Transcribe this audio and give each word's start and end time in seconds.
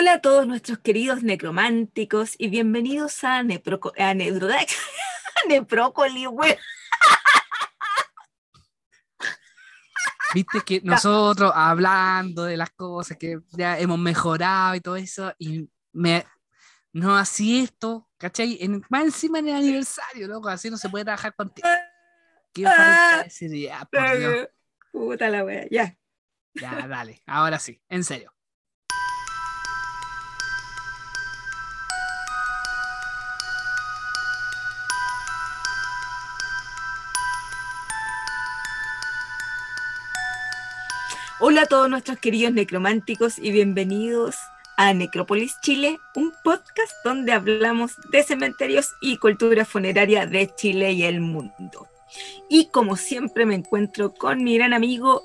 Hola 0.00 0.14
a 0.14 0.20
todos 0.22 0.46
nuestros 0.46 0.78
queridos 0.78 1.22
necrománticos 1.22 2.34
y 2.38 2.48
bienvenidos 2.48 3.22
a, 3.22 3.42
Neproco 3.42 3.92
a, 3.98 4.14
Neprócoli, 4.14 6.24
güey. 6.24 6.56
Viste 10.32 10.62
que 10.64 10.80
nosotros 10.84 11.52
hablando 11.54 12.44
de 12.44 12.56
las 12.56 12.70
cosas 12.70 13.18
que 13.18 13.40
ya 13.50 13.78
hemos 13.78 13.98
mejorado 13.98 14.74
y 14.74 14.80
todo 14.80 14.96
eso, 14.96 15.34
y 15.38 15.68
me 15.92 16.24
no 16.94 17.14
así 17.14 17.60
esto, 17.60 18.08
¿cachai? 18.16 18.56
En, 18.62 18.82
más 18.88 19.02
encima 19.02 19.40
en 19.40 19.48
el 19.48 19.56
aniversario, 19.56 20.28
loco, 20.28 20.48
así 20.48 20.70
no 20.70 20.78
se 20.78 20.88
puede 20.88 21.04
trabajar 21.04 21.34
contigo. 21.34 21.68
¿Qué 22.54 22.64
falta 22.64 23.20
ese 23.26 23.50
día? 23.50 23.86
Por 23.92 24.18
Dios. 24.18 24.48
Puta 24.92 25.28
la 25.28 25.44
wea, 25.44 25.66
ya. 25.70 25.94
Ya, 26.54 26.86
dale, 26.88 27.22
ahora 27.26 27.58
sí, 27.58 27.82
en 27.90 28.02
serio. 28.02 28.32
Hola 41.42 41.62
a 41.62 41.66
todos 41.66 41.88
nuestros 41.88 42.18
queridos 42.18 42.52
necrománticos 42.52 43.38
y 43.38 43.50
bienvenidos 43.50 44.36
a 44.76 44.92
Necrópolis 44.92 45.56
Chile, 45.62 45.98
un 46.14 46.34
podcast 46.44 46.92
donde 47.02 47.32
hablamos 47.32 47.92
de 48.10 48.22
cementerios 48.22 48.92
y 49.00 49.16
cultura 49.16 49.64
funeraria 49.64 50.26
de 50.26 50.54
Chile 50.54 50.92
y 50.92 51.04
el 51.04 51.22
mundo. 51.22 51.88
Y 52.50 52.66
como 52.66 52.96
siempre 52.96 53.46
me 53.46 53.54
encuentro 53.54 54.12
con 54.12 54.44
mi 54.44 54.58
gran 54.58 54.74
amigo 54.74 55.22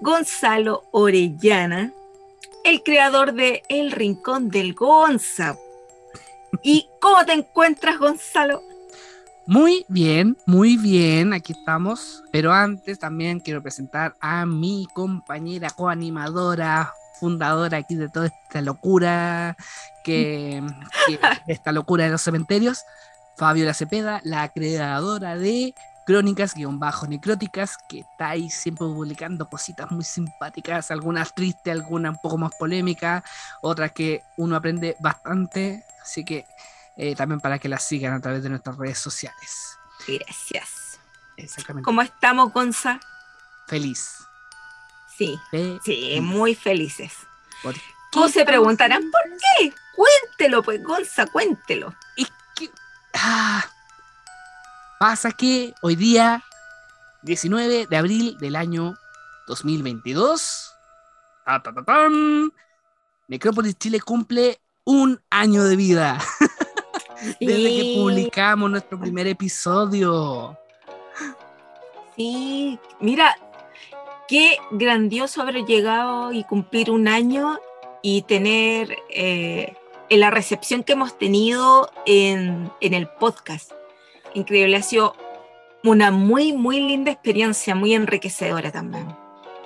Gonzalo 0.00 0.84
Orellana, 0.92 1.92
el 2.62 2.84
creador 2.84 3.32
de 3.32 3.64
El 3.68 3.90
Rincón 3.90 4.50
del 4.50 4.72
Gonza. 4.72 5.58
¿Y 6.62 6.86
cómo 7.00 7.24
te 7.24 7.32
encuentras, 7.32 7.98
Gonzalo? 7.98 8.62
Muy 9.46 9.84
bien, 9.88 10.36
muy 10.46 10.76
bien, 10.76 11.32
aquí 11.32 11.52
estamos. 11.52 12.22
Pero 12.30 12.52
antes 12.52 12.98
también 12.98 13.40
quiero 13.40 13.62
presentar 13.62 14.14
a 14.20 14.46
mi 14.46 14.86
compañera 14.94 15.70
coanimadora, 15.70 16.92
fundadora 17.18 17.78
aquí 17.78 17.96
de 17.96 18.08
toda 18.08 18.26
esta 18.26 18.60
locura, 18.60 19.56
que, 20.04 20.62
esta 21.48 21.72
locura 21.72 22.04
de 22.04 22.10
los 22.10 22.22
cementerios, 22.22 22.84
Fabiola 23.36 23.74
Cepeda, 23.74 24.20
la 24.22 24.48
creadora 24.48 25.36
de 25.36 25.74
Crónicas-Necróticas, 26.06 27.78
que 27.88 28.00
está 28.00 28.30
ahí 28.30 28.48
siempre 28.48 28.86
publicando 28.86 29.48
cositas 29.48 29.90
muy 29.90 30.04
simpáticas, 30.04 30.92
algunas 30.92 31.34
tristes, 31.34 31.72
algunas 31.72 32.14
un 32.14 32.20
poco 32.22 32.38
más 32.38 32.52
polémicas, 32.56 33.24
otras 33.60 33.90
que 33.92 34.22
uno 34.36 34.54
aprende 34.54 34.96
bastante. 35.00 35.84
Así 36.00 36.24
que 36.24 36.46
eh, 36.96 37.14
también 37.14 37.40
para 37.40 37.58
que 37.58 37.68
la 37.68 37.78
sigan 37.78 38.14
a 38.14 38.20
través 38.20 38.42
de 38.42 38.50
nuestras 38.50 38.76
redes 38.76 38.98
sociales. 38.98 39.78
Gracias. 40.06 41.00
Exactamente. 41.36 41.84
¿Cómo 41.84 42.02
estamos, 42.02 42.52
Gonza? 42.52 43.00
Feliz. 43.66 44.18
Sí, 45.16 45.38
sí, 45.84 46.20
muy 46.20 46.54
felices. 46.54 47.12
¿Cómo 48.12 48.28
se 48.28 48.44
preguntarán 48.44 49.10
por 49.10 49.22
qué? 49.22 49.72
Cuéntelo, 49.94 50.62
pues, 50.62 50.82
Gonza, 50.82 51.26
cuéntelo. 51.26 51.94
Es 52.16 52.32
que. 52.54 52.70
Ah, 53.14 53.64
pasa 54.98 55.30
que 55.32 55.74
hoy 55.82 55.96
día, 55.96 56.42
19 57.22 57.86
de 57.86 57.96
abril 57.96 58.36
del 58.38 58.56
año 58.56 58.96
2022, 59.46 60.74
ta, 61.44 62.08
Necrópolis 63.28 63.78
Chile 63.78 64.00
cumple 64.00 64.60
un 64.84 65.20
año 65.30 65.64
de 65.64 65.76
vida. 65.76 66.18
Desde 67.40 67.76
que 67.76 67.94
publicamos 67.96 68.70
nuestro 68.70 68.98
primer 68.98 69.26
episodio. 69.26 70.58
Sí, 72.16 72.78
mira, 73.00 73.36
qué 74.28 74.58
grandioso 74.70 75.42
haber 75.42 75.64
llegado 75.64 76.32
y 76.32 76.44
cumplir 76.44 76.90
un 76.90 77.08
año 77.08 77.58
y 78.02 78.22
tener 78.22 78.96
eh, 79.10 79.74
la 80.10 80.30
recepción 80.30 80.82
que 80.82 80.92
hemos 80.92 81.16
tenido 81.18 81.90
en, 82.06 82.70
en 82.80 82.94
el 82.94 83.08
podcast. 83.08 83.72
Increíble, 84.34 84.76
ha 84.76 84.82
sido 84.82 85.14
una 85.84 86.10
muy, 86.10 86.52
muy 86.52 86.80
linda 86.80 87.10
experiencia, 87.10 87.74
muy 87.74 87.94
enriquecedora 87.94 88.70
también. 88.70 89.21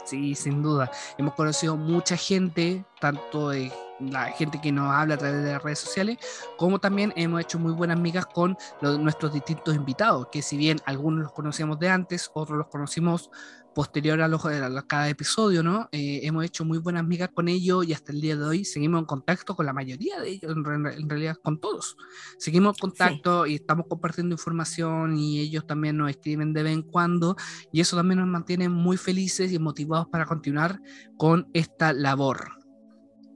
Sí, 0.06 0.36
sin 0.36 0.62
duda. 0.62 0.88
Hemos 1.18 1.34
conocido 1.34 1.76
mucha 1.76 2.16
gente, 2.16 2.84
tanto 3.00 3.50
la 3.98 4.26
gente 4.26 4.60
que 4.60 4.70
nos 4.70 4.94
habla 4.94 5.16
a 5.16 5.18
través 5.18 5.42
de 5.42 5.52
las 5.52 5.62
redes 5.62 5.80
sociales, 5.80 6.18
como 6.56 6.78
también 6.78 7.12
hemos 7.16 7.40
hecho 7.40 7.58
muy 7.58 7.72
buenas 7.72 7.96
amigas 7.96 8.24
con 8.26 8.56
nuestros 8.80 9.32
distintos 9.32 9.74
invitados, 9.74 10.28
que 10.30 10.42
si 10.42 10.56
bien 10.56 10.78
algunos 10.84 11.24
los 11.24 11.32
conocíamos 11.32 11.80
de 11.80 11.88
antes, 11.88 12.30
otros 12.34 12.56
los 12.56 12.68
conocimos 12.68 13.30
posterior 13.76 14.22
a, 14.22 14.26
los, 14.26 14.42
a 14.46 14.86
cada 14.86 15.10
episodio, 15.10 15.62
¿no? 15.62 15.90
Eh, 15.92 16.20
hemos 16.22 16.46
hecho 16.46 16.64
muy 16.64 16.78
buenas 16.78 17.00
amigas 17.00 17.28
con 17.34 17.46
ellos 17.46 17.86
y 17.86 17.92
hasta 17.92 18.10
el 18.10 18.22
día 18.22 18.34
de 18.34 18.42
hoy 18.42 18.64
seguimos 18.64 19.00
en 19.00 19.04
contacto 19.04 19.54
con 19.54 19.66
la 19.66 19.74
mayoría 19.74 20.18
de 20.18 20.30
ellos, 20.30 20.50
en, 20.56 20.64
realidad 21.10 21.36
con 21.42 21.60
todos. 21.60 21.94
Seguimos 22.38 22.74
en 22.74 22.80
contacto 22.80 23.46
y 23.46 23.56
estamos 23.56 23.84
compartiendo 23.86 24.32
información 24.32 25.18
y 25.18 25.40
ellos 25.40 25.66
también 25.66 25.98
nos 25.98 26.08
escriben 26.08 26.54
de 26.54 26.62
vez 26.62 26.72
en 26.72 26.84
cuando 26.84 27.36
y 27.70 27.82
eso 27.82 27.98
también 27.98 28.20
nos 28.20 28.28
mantiene 28.28 28.70
muy 28.70 28.96
felices 28.96 29.52
y 29.52 29.58
motivados 29.58 30.06
para 30.08 30.24
continuar 30.24 30.80
con 31.18 31.46
esta 31.52 31.92
labor 31.92 32.48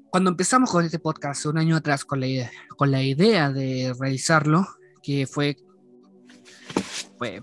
cuando 0.08 0.30
empezamos 0.30 0.70
con 0.70 0.86
este 0.86 0.98
podcast 0.98 1.44
un 1.44 1.58
año 1.58 1.76
atrás 1.76 2.06
con 2.06 2.18
la 2.18 2.26
idea, 2.26 2.50
con 2.78 2.90
la 2.90 3.02
idea 3.02 3.52
de 3.52 3.94
realizarlo, 3.96 4.66
que 5.02 5.26
fue, 5.26 5.56
fue 7.18 7.42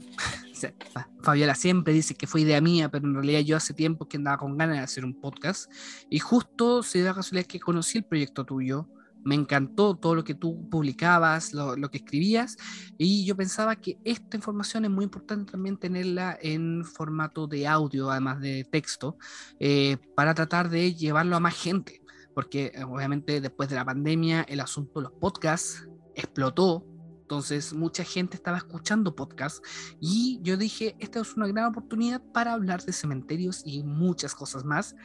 Fabiola 1.22 1.56
siempre 1.56 1.94
dice 1.94 2.16
que 2.16 2.28
fue 2.28 2.41
idea 2.41 2.62
mía, 2.62 2.90
pero 2.90 3.07
en 3.07 3.13
realidad 3.13 3.41
yo 3.41 3.57
hace 3.57 3.73
tiempo 3.73 4.07
que 4.07 4.18
andaba 4.18 4.38
con 4.38 4.57
ganas 4.57 4.78
de 4.78 4.84
hacer 4.84 5.06
un 5.06 5.19
podcast 5.19 5.72
y 6.09 6.19
justo 6.19 6.84
se 6.84 7.01
da 7.01 7.09
la 7.09 7.16
casualidad 7.16 7.47
que 7.47 7.59
conocí 7.59 8.00
el 8.00 8.06
proyecto 8.06 8.45
tuyo, 8.45 8.90
me 9.23 9.35
encantó 9.35 9.95
todo 9.95 10.16
lo 10.16 10.23
que 10.23 10.35
tú 10.35 10.69
publicabas, 10.69 11.53
lo, 11.53 11.75
lo, 11.75 11.90
que 11.91 11.97
escribías, 11.97 12.56
y 12.97 13.25
yo 13.25 13.35
pensaba 13.35 13.75
que 13.75 13.97
esta 14.06 14.38
información 14.38 14.85
es 14.85 14.91
muy 14.91 15.03
importante 15.03 15.51
también 15.51 15.78
tenerla 15.78 16.38
en 16.41 16.85
formato 16.85 17.45
de 17.47 17.68
audio, 17.68 18.09
además 18.09 18.39
de 18.39 18.63
texto, 18.63 19.18
eh, 19.59 19.97
para 20.16 20.34
tratar 20.34 20.69
de 20.69 20.94
llevarlo 20.94 21.35
a 21.35 21.39
más 21.39 21.56
gente 21.56 22.01
porque 22.38 22.72
eh, 22.75 22.84
obviamente 22.84 23.41
después 23.41 23.68
de 23.68 23.74
la 23.74 23.84
pandemia 23.84 24.44
el 24.44 24.59
asunto 24.59 25.00
de 25.00 25.06
los 25.06 25.13
podcasts 25.13 25.88
explotó, 26.13 26.85
entonces 27.28 27.74
mucha 27.74 28.06
gente 28.06 28.38
estaba 28.38 28.56
escuchando 28.56 29.14
podcasts 29.14 29.62
y 30.00 30.40
yo 30.44 30.56
dije, 30.56 30.96
esta 31.00 31.20
es 31.20 31.36
una 31.36 31.46
gran 31.46 31.66
oportunidad 31.66 32.22
para 32.32 32.54
hablar 32.54 32.82
de 32.84 32.94
cementerios 32.94 33.64
y 33.66 33.84
muchas 33.84 34.34
cosas 34.34 34.64
más 34.64 34.96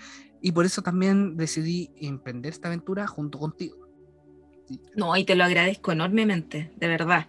y 0.41 0.53
por 0.53 0.65
eso 0.65 0.83
también 0.83 1.37
decidí 1.37 1.91
emprender 1.97 2.53
esta 2.53 2.69
aventura 2.69 3.09
junto 3.09 3.41
contigo. 3.41 3.77
No, 4.95 5.17
y 5.17 5.25
te 5.25 5.35
lo 5.35 5.43
agradezco 5.43 5.91
enormemente, 5.91 6.71
de 6.77 6.87
verdad. 6.87 7.27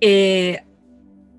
Eh, 0.00 0.64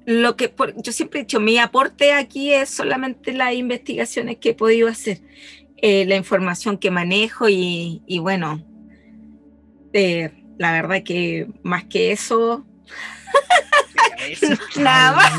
lo 0.06 0.38
que 0.38 0.54
yo 0.78 0.94
siempre 0.94 1.20
he 1.20 1.24
dicho, 1.24 1.42
mi 1.42 1.58
aporte 1.58 2.14
aquí 2.14 2.54
es 2.54 2.70
solamente 2.70 3.34
las 3.34 3.54
investigaciones 3.54 4.38
que 4.38 4.52
he 4.52 4.56
podido 4.56 4.88
hacer. 4.88 5.20
Eh, 5.76 6.06
la 6.06 6.16
información 6.16 6.78
que 6.78 6.90
manejo 6.90 7.50
y, 7.50 8.02
bueno, 8.22 8.66
eh, 9.92 10.32
la 10.58 10.72
verdad 10.72 11.04
que 11.04 11.50
más 11.64 11.84
que 11.84 12.14
eso, 12.14 12.66
nada 14.78 15.16
más. 15.16 15.34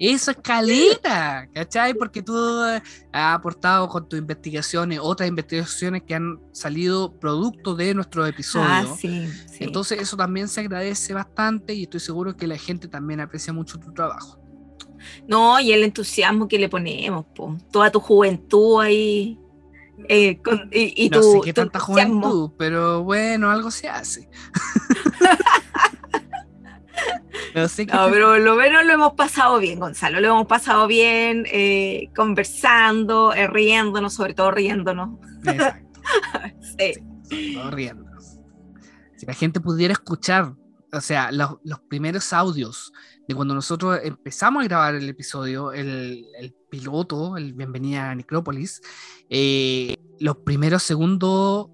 Eso 0.00 0.30
es 0.30 0.38
caleta, 0.38 1.46
¿cachai? 1.52 1.92
Porque 1.92 2.22
tú 2.22 2.34
has 2.62 2.82
aportado 3.12 3.86
con 3.86 4.08
tus 4.08 4.18
investigaciones, 4.18 4.98
otras 5.02 5.28
investigaciones 5.28 6.04
que 6.04 6.14
han 6.14 6.40
salido 6.52 7.12
producto 7.18 7.74
de 7.74 7.92
nuestro 7.92 8.24
episodio. 8.26 8.66
Ah, 8.66 8.86
sí, 8.98 9.28
Entonces 9.58 10.00
eso 10.00 10.16
también 10.16 10.48
se 10.48 10.60
agradece 10.60 11.12
bastante 11.12 11.74
y 11.74 11.82
estoy 11.82 12.00
seguro 12.00 12.34
que 12.34 12.46
la 12.46 12.56
gente 12.56 12.88
también 12.88 13.20
aprecia 13.20 13.52
mucho 13.52 13.78
tu 13.78 13.92
trabajo. 13.92 14.40
No, 15.28 15.60
y 15.60 15.72
el 15.72 15.84
entusiasmo 15.84 16.48
que 16.48 16.58
le 16.58 16.70
ponemos, 16.70 17.26
po. 17.34 17.58
toda 17.70 17.90
tu 17.90 18.00
juventud 18.00 18.80
ahí. 18.80 19.38
Eh, 20.08 20.40
y, 20.72 21.10
no 21.10 21.22
sé 21.22 21.40
qué 21.44 21.52
tanta 21.52 21.78
juventud, 21.78 22.52
pero 22.56 23.04
bueno, 23.04 23.50
algo 23.50 23.70
se 23.70 23.86
hace. 23.86 24.30
no, 27.54 27.68
sé 27.68 27.86
pero 27.86 28.38
lo 28.38 28.56
menos 28.56 28.84
lo 28.84 28.92
hemos 28.92 29.12
pasado 29.14 29.58
bien, 29.58 29.78
Gonzalo. 29.78 30.20
Lo 30.20 30.28
hemos 30.28 30.46
pasado 30.46 30.86
bien 30.86 31.46
eh, 31.50 32.10
conversando, 32.14 33.32
eh, 33.32 33.46
riéndonos, 33.46 34.14
sobre 34.14 34.34
todo 34.34 34.50
riéndonos. 34.50 35.18
Exacto. 35.44 36.00
sí. 36.78 36.92
sí 37.28 37.58
riéndonos. 37.70 38.38
Si 39.16 39.26
la 39.26 39.34
gente 39.34 39.60
pudiera 39.60 39.92
escuchar, 39.92 40.54
o 40.92 41.00
sea, 41.00 41.30
los, 41.32 41.56
los 41.64 41.80
primeros 41.80 42.32
audios 42.32 42.92
de 43.30 43.36
cuando 43.36 43.54
nosotros 43.54 44.00
empezamos 44.02 44.62
a 44.62 44.64
grabar 44.64 44.96
el 44.96 45.08
episodio, 45.08 45.72
el, 45.72 46.26
piloto, 46.68 47.36
el 47.36 47.54
Bienvenida 47.54 48.10
a 48.10 48.14
Necrópolis, 48.14 48.80
eh, 49.28 49.94
los 50.18 50.38
primeros 50.38 50.82
segundos 50.82 51.68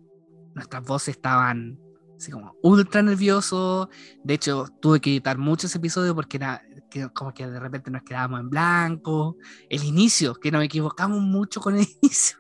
nuestras 0.54 0.82
voces 0.84 1.16
estaban 1.16 1.78
así 2.16 2.30
como 2.30 2.56
ultra 2.62 3.02
nerviosos. 3.02 3.88
De 4.24 4.34
hecho, 4.34 4.66
tuve 4.80 5.00
que 5.00 5.10
editar 5.10 5.38
muchos 5.38 5.74
episodios 5.74 6.14
porque 6.14 6.36
era 6.38 6.62
que, 6.90 7.08
como 7.10 7.32
que 7.32 7.46
de 7.46 7.60
repente 7.60 7.90
nos 7.90 8.02
quedábamos 8.02 8.40
en 8.40 8.50
blanco. 8.50 9.36
El 9.68 9.84
inicio, 9.84 10.34
que 10.34 10.50
nos 10.50 10.64
equivocamos 10.64 11.20
mucho 11.20 11.60
con 11.60 11.76
el 11.76 11.86
inicio. 12.02 12.38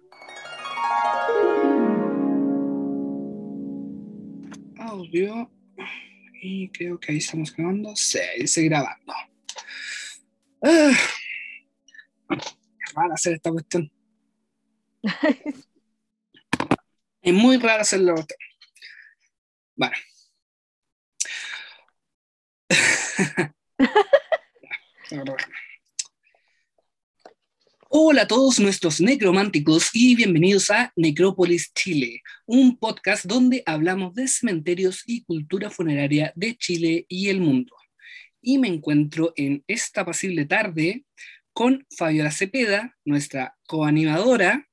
Audio. 4.78 5.50
Y 6.42 6.68
creo 6.70 6.98
que 6.98 7.12
ahí 7.12 7.18
estamos 7.18 7.54
grabando. 7.54 7.94
Sí, 7.96 8.20
dice 8.38 8.62
grabando. 8.64 9.12
Ah. 10.62 10.92
Es 12.28 12.94
raro 12.94 13.14
hacer 13.14 13.34
esta 13.34 13.50
cuestión. 13.50 13.90
es 17.22 17.34
muy 17.34 17.56
raro 17.58 17.82
hacerlo. 17.82 18.14
Bueno. 19.76 19.94
Hola 27.90 28.22
a 28.22 28.26
todos 28.26 28.58
nuestros 28.58 29.02
necrománticos 29.02 29.90
y 29.92 30.16
bienvenidos 30.16 30.70
a 30.70 30.94
Necrópolis 30.96 31.74
Chile, 31.74 32.22
un 32.46 32.78
podcast 32.78 33.26
donde 33.26 33.62
hablamos 33.66 34.14
de 34.14 34.28
cementerios 34.28 35.02
y 35.06 35.24
cultura 35.24 35.68
funeraria 35.68 36.32
de 36.34 36.56
Chile 36.56 37.04
y 37.08 37.28
el 37.28 37.42
mundo. 37.42 37.76
Y 38.40 38.56
me 38.56 38.68
encuentro 38.68 39.34
en 39.36 39.62
esta 39.66 40.06
pasible 40.06 40.46
tarde 40.46 41.04
con 41.52 41.86
Fabiola 41.96 42.30
Cepeda, 42.30 42.96
nuestra 43.04 43.58
coanimadora, 43.66 44.66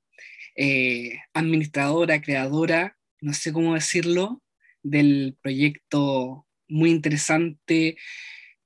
eh, 0.56 1.20
administradora, 1.34 2.22
creadora, 2.22 2.98
no 3.20 3.34
sé 3.34 3.52
cómo 3.52 3.74
decirlo, 3.74 4.43
del 4.84 5.36
proyecto 5.42 6.46
muy 6.68 6.92
interesante 6.92 7.98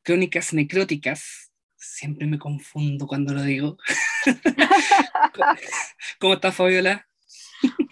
Crónicas 0.04 0.54
Necróticas, 0.54 1.48
Siempre 1.80 2.26
me 2.26 2.40
confundo 2.40 3.06
cuando 3.06 3.34
lo 3.34 3.44
digo. 3.44 3.78
¿Cómo 6.20 6.34
estás, 6.34 6.56
Fabiola? 6.56 7.08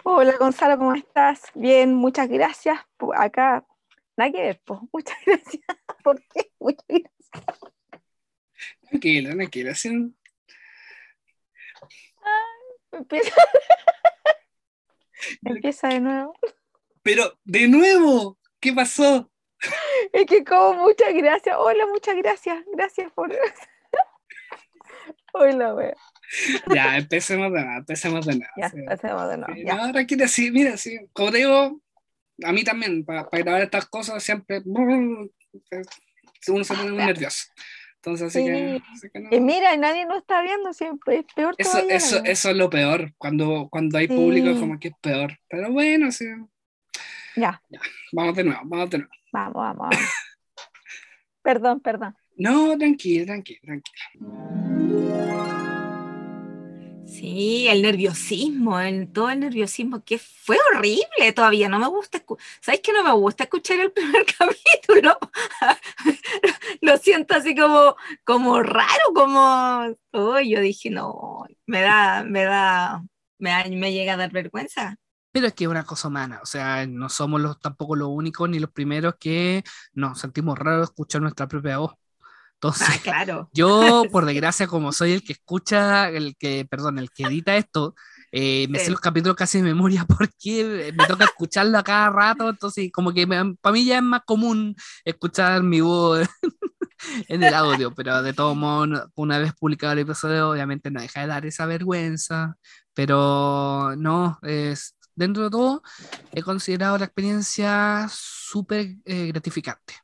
Hola, 0.04 0.38
Gonzalo, 0.38 0.77
¿cómo 0.77 0.95
estás? 0.95 1.44
Bien, 1.54 1.94
muchas 1.94 2.27
gracias. 2.27 2.80
Acá, 3.16 3.63
nada 4.18 4.31
que 4.31 4.42
ver, 4.42 4.62
pues. 4.66 4.80
Muchas 4.92 5.18
gracias. 5.25 5.63
¿Por 6.04 6.19
qué? 6.33 6.51
Muchas 6.60 6.86
gracias. 6.88 7.12
Tranquila, 8.89 9.36
tranquila. 9.36 9.74
empieza... 12.92 13.36
empieza 15.44 15.88
de 15.89 16.00
nuevo. 16.00 16.33
Pero, 17.05 17.37
de 17.43 17.67
nuevo, 17.67 18.39
¿qué 18.59 18.73
pasó? 18.73 19.31
Es 20.11 20.25
que 20.25 20.43
como 20.43 20.85
muchas 20.85 21.13
gracias. 21.13 21.55
Hola, 21.55 21.85
muchas 21.85 22.15
gracias. 22.15 22.65
Gracias 22.73 23.11
por... 23.11 23.31
Hola, 25.33 25.75
wea. 25.75 25.93
Ya, 26.73 26.97
empecemos 26.97 27.53
de 27.53 27.63
nada, 27.63 27.77
empecemos 27.77 28.25
de 28.25 28.39
nada. 28.39 28.51
Ya, 28.57 28.71
empecemos 28.73 29.29
de 29.29 29.37
nuevo. 29.37 29.53
Sí, 29.53 29.63
no, 29.65 29.91
tranquila, 29.91 30.27
sí, 30.27 30.49
mira, 30.49 30.77
sí, 30.77 30.97
como 31.13 31.31
te 31.31 31.37
digo, 31.37 31.79
a 32.43 32.51
mí 32.51 32.63
también, 32.63 33.05
para, 33.05 33.29
grabar 33.31 33.61
estas 33.61 33.85
cosas 33.85 34.23
siempre 34.23 34.63
uno 34.65 35.27
se 36.63 36.73
pone 36.73 36.91
muy 36.91 37.05
nervioso. 37.05 37.45
Entonces, 37.97 38.35
así, 38.35 38.43
que, 38.43 38.81
Y 39.29 39.39
mira, 39.41 39.77
nadie 39.77 40.07
nos 40.07 40.17
está 40.17 40.41
viendo, 40.41 40.73
siempre 40.73 41.19
es 41.19 41.25
peor 41.35 41.53
eso, 41.59 41.77
Eso, 41.87 42.23
eso 42.23 42.49
es 42.49 42.55
lo 42.55 42.71
peor, 42.71 43.13
cuando, 43.19 43.67
cuando 43.69 43.99
hay 43.99 44.07
público 44.07 44.59
como 44.59 44.79
que 44.79 44.87
es 44.87 44.95
peor. 45.01 45.37
Pero 45.47 45.71
bueno, 45.71 46.11
sí. 46.11 46.25
Ya. 47.35 47.61
ya. 47.69 47.79
Vamos 48.11 48.35
de 48.35 48.43
nuevo, 48.43 48.61
vamos 48.65 48.89
de 48.89 48.97
nuevo. 48.99 49.13
Vamos, 49.31 49.53
vamos, 49.55 49.77
vamos. 49.77 49.97
perdón, 51.41 51.79
perdón. 51.79 52.15
No, 52.37 52.77
tranquila, 52.77 53.25
tranquila, 53.25 53.59
tranquila. 53.63 54.05
Sí, 57.05 57.67
el 57.69 57.81
nerviosismo, 57.81 58.79
el, 58.79 59.11
todo 59.11 59.29
el 59.29 59.39
nerviosismo, 59.39 60.03
que 60.03 60.17
fue 60.17 60.57
horrible 60.73 61.31
todavía, 61.33 61.69
no 61.69 61.79
me 61.79 61.87
gusta, 61.87 62.21
¿sabes 62.59 62.81
que 62.81 62.91
no 62.91 63.03
me 63.03 63.13
gusta 63.13 63.43
escuchar 63.43 63.79
el 63.79 63.91
primer 63.93 64.25
capítulo? 64.25 65.17
Lo 66.81 66.97
siento 66.97 67.35
así 67.35 67.55
como, 67.55 67.95
como 68.25 68.61
raro, 68.63 69.13
como, 69.13 69.95
oh, 70.11 70.39
yo 70.39 70.59
dije, 70.59 70.89
no, 70.89 71.45
me 71.65 71.81
da, 71.81 72.23
me 72.23 72.43
da, 72.43 73.03
me, 73.38 73.69
me 73.69 73.93
llega 73.93 74.13
a 74.13 74.17
dar 74.17 74.31
vergüenza. 74.31 74.97
Pero 75.35 75.47
es 75.47 75.53
que 75.53 75.65
es 75.65 75.69
una 75.69 75.83
cosa 75.83 76.07
humana, 76.07 76.39
o 76.41 76.45
sea, 76.45 76.87
no 76.87 77.09
somos 77.09 77.41
los, 77.41 77.59
tampoco 77.59 77.97
los 77.97 78.07
únicos 78.07 78.47
ni 78.49 78.57
los 78.57 78.71
primeros 78.71 79.15
que 79.19 79.65
nos 79.91 80.17
sentimos 80.17 80.57
raros 80.57 80.91
escuchar 80.91 81.21
nuestra 81.21 81.45
propia 81.45 81.77
voz. 81.79 81.91
Entonces, 82.53 82.87
ah, 82.89 82.99
claro. 83.03 83.49
yo, 83.51 84.03
por 84.13 84.25
desgracia, 84.25 84.65
como 84.65 84.93
soy 84.93 85.11
el 85.11 85.25
que 85.25 85.33
escucha, 85.33 86.07
el 86.07 86.37
que, 86.37 86.63
perdón, 86.63 86.99
el 86.99 87.09
que 87.11 87.23
edita 87.23 87.57
esto, 87.57 87.95
eh, 88.31 88.67
me 88.69 88.79
sé 88.79 88.91
los 88.91 89.01
capítulos 89.01 89.35
casi 89.35 89.57
de 89.57 89.65
memoria 89.65 90.05
porque 90.07 90.93
me 90.97 91.05
toca 91.05 91.25
escucharlo 91.25 91.79
a 91.79 91.83
cada 91.83 92.09
rato, 92.11 92.49
entonces 92.49 92.89
como 92.93 93.13
que 93.13 93.27
para 93.27 93.73
mí 93.73 93.83
ya 93.83 93.97
es 93.97 94.03
más 94.03 94.21
común 94.25 94.73
escuchar 95.03 95.63
mi 95.63 95.81
voz 95.81 96.29
en 97.27 97.43
el 97.43 97.53
audio, 97.53 97.93
pero 97.93 98.21
de 98.21 98.31
todo 98.31 98.55
modo, 98.55 99.11
una 99.15 99.38
vez 99.39 99.51
publicado 99.53 99.91
el 99.91 99.99
episodio, 99.99 100.51
obviamente 100.51 100.91
no 100.91 101.01
deja 101.01 101.19
de 101.19 101.27
dar 101.27 101.45
esa 101.45 101.65
vergüenza, 101.65 102.55
pero 102.95 103.93
no, 103.97 104.39
es, 104.41 104.94
dentro 105.15 105.44
de 105.45 105.50
todo, 105.50 105.83
he 106.33 106.41
considerado 106.44 106.97
la 106.97 107.06
experiencia 107.06 108.07
súper 108.12 108.97
eh, 109.06 109.27
gratificante. 109.27 109.95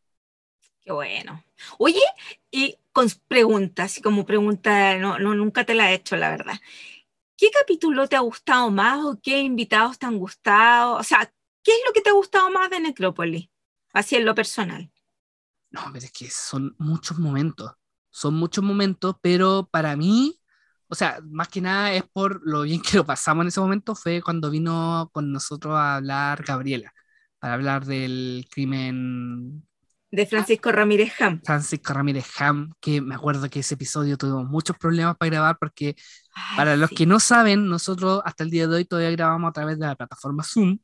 Qué 0.82 0.92
bueno. 0.92 1.44
Oye, 1.78 2.02
y 2.50 2.78
con 2.92 3.08
preguntas, 3.28 4.00
como 4.04 4.26
pregunta, 4.26 4.98
no, 4.98 5.20
no, 5.20 5.36
nunca 5.36 5.64
te 5.66 5.76
la 5.76 5.92
he 5.92 5.96
hecho, 5.96 6.16
la 6.18 6.30
verdad. 6.32 6.56
¿Qué 7.38 7.52
capítulo 7.52 8.08
te 8.08 8.16
ha 8.16 8.22
gustado 8.22 8.72
más 8.72 9.04
o 9.06 9.20
qué 9.22 9.42
invitados 9.42 10.00
te 10.00 10.06
han 10.08 10.20
gustado? 10.20 10.96
O 10.98 11.04
sea, 11.04 11.34
¿qué 11.64 11.72
es 11.72 11.80
lo 11.88 11.94
que 11.94 12.02
te 12.02 12.10
ha 12.12 12.14
gustado 12.14 12.50
más 12.52 12.70
de 12.70 12.80
Necrópolis? 12.82 13.50
Así 13.94 14.16
en 14.18 14.26
lo 14.26 14.36
personal. 14.36 14.92
No, 15.72 15.82
pero 15.94 16.06
es 16.06 16.12
que 16.12 16.30
son 16.30 16.76
muchos 16.80 17.18
momentos. 17.20 17.72
Son 18.10 18.34
muchos 18.34 18.64
momentos, 18.64 19.16
pero 19.22 19.70
para 19.72 19.96
mí, 19.96 20.41
o 20.92 20.96
sea, 20.96 21.20
más 21.24 21.48
que 21.48 21.62
nada 21.62 21.94
es 21.94 22.04
por 22.12 22.42
lo 22.44 22.64
bien 22.64 22.82
que 22.82 22.98
lo 22.98 23.06
pasamos 23.06 23.44
en 23.44 23.48
ese 23.48 23.62
momento, 23.62 23.96
fue 23.96 24.22
cuando 24.22 24.52
vino 24.52 25.10
con 25.14 25.32
nosotros 25.32 25.74
a 25.76 25.96
hablar 25.96 26.44
Gabriela, 26.44 26.94
para 27.40 27.54
hablar 27.54 27.86
del 27.86 28.46
crimen 28.52 29.64
de 30.12 30.26
Francisco 30.26 30.70
Ramírez 30.74 31.14
Ham. 31.22 31.42
Francisco 31.46 31.94
Ramírez 31.94 32.26
Ham, 32.38 32.74
que 32.82 33.00
me 33.00 33.16
acuerdo 33.16 33.50
que 33.50 33.62
ese 33.62 33.76
episodio 33.76 34.18
tuvimos 34.18 34.50
muchos 34.50 34.78
problemas 34.78 35.16
para 35.16 35.30
grabar 35.32 35.58
porque 35.58 35.96
para 36.58 36.76
los 36.76 36.90
que 36.90 37.06
no 37.06 37.22
saben, 37.22 37.70
nosotros 37.70 38.22
hasta 38.26 38.44
el 38.44 38.50
día 38.50 38.68
de 38.68 38.76
hoy 38.76 38.86
todavía 38.86 39.12
grabamos 39.12 39.50
a 39.50 39.54
través 39.54 39.80
de 39.80 39.88
la 39.88 39.96
plataforma 39.96 40.44
Zoom. 40.44 40.80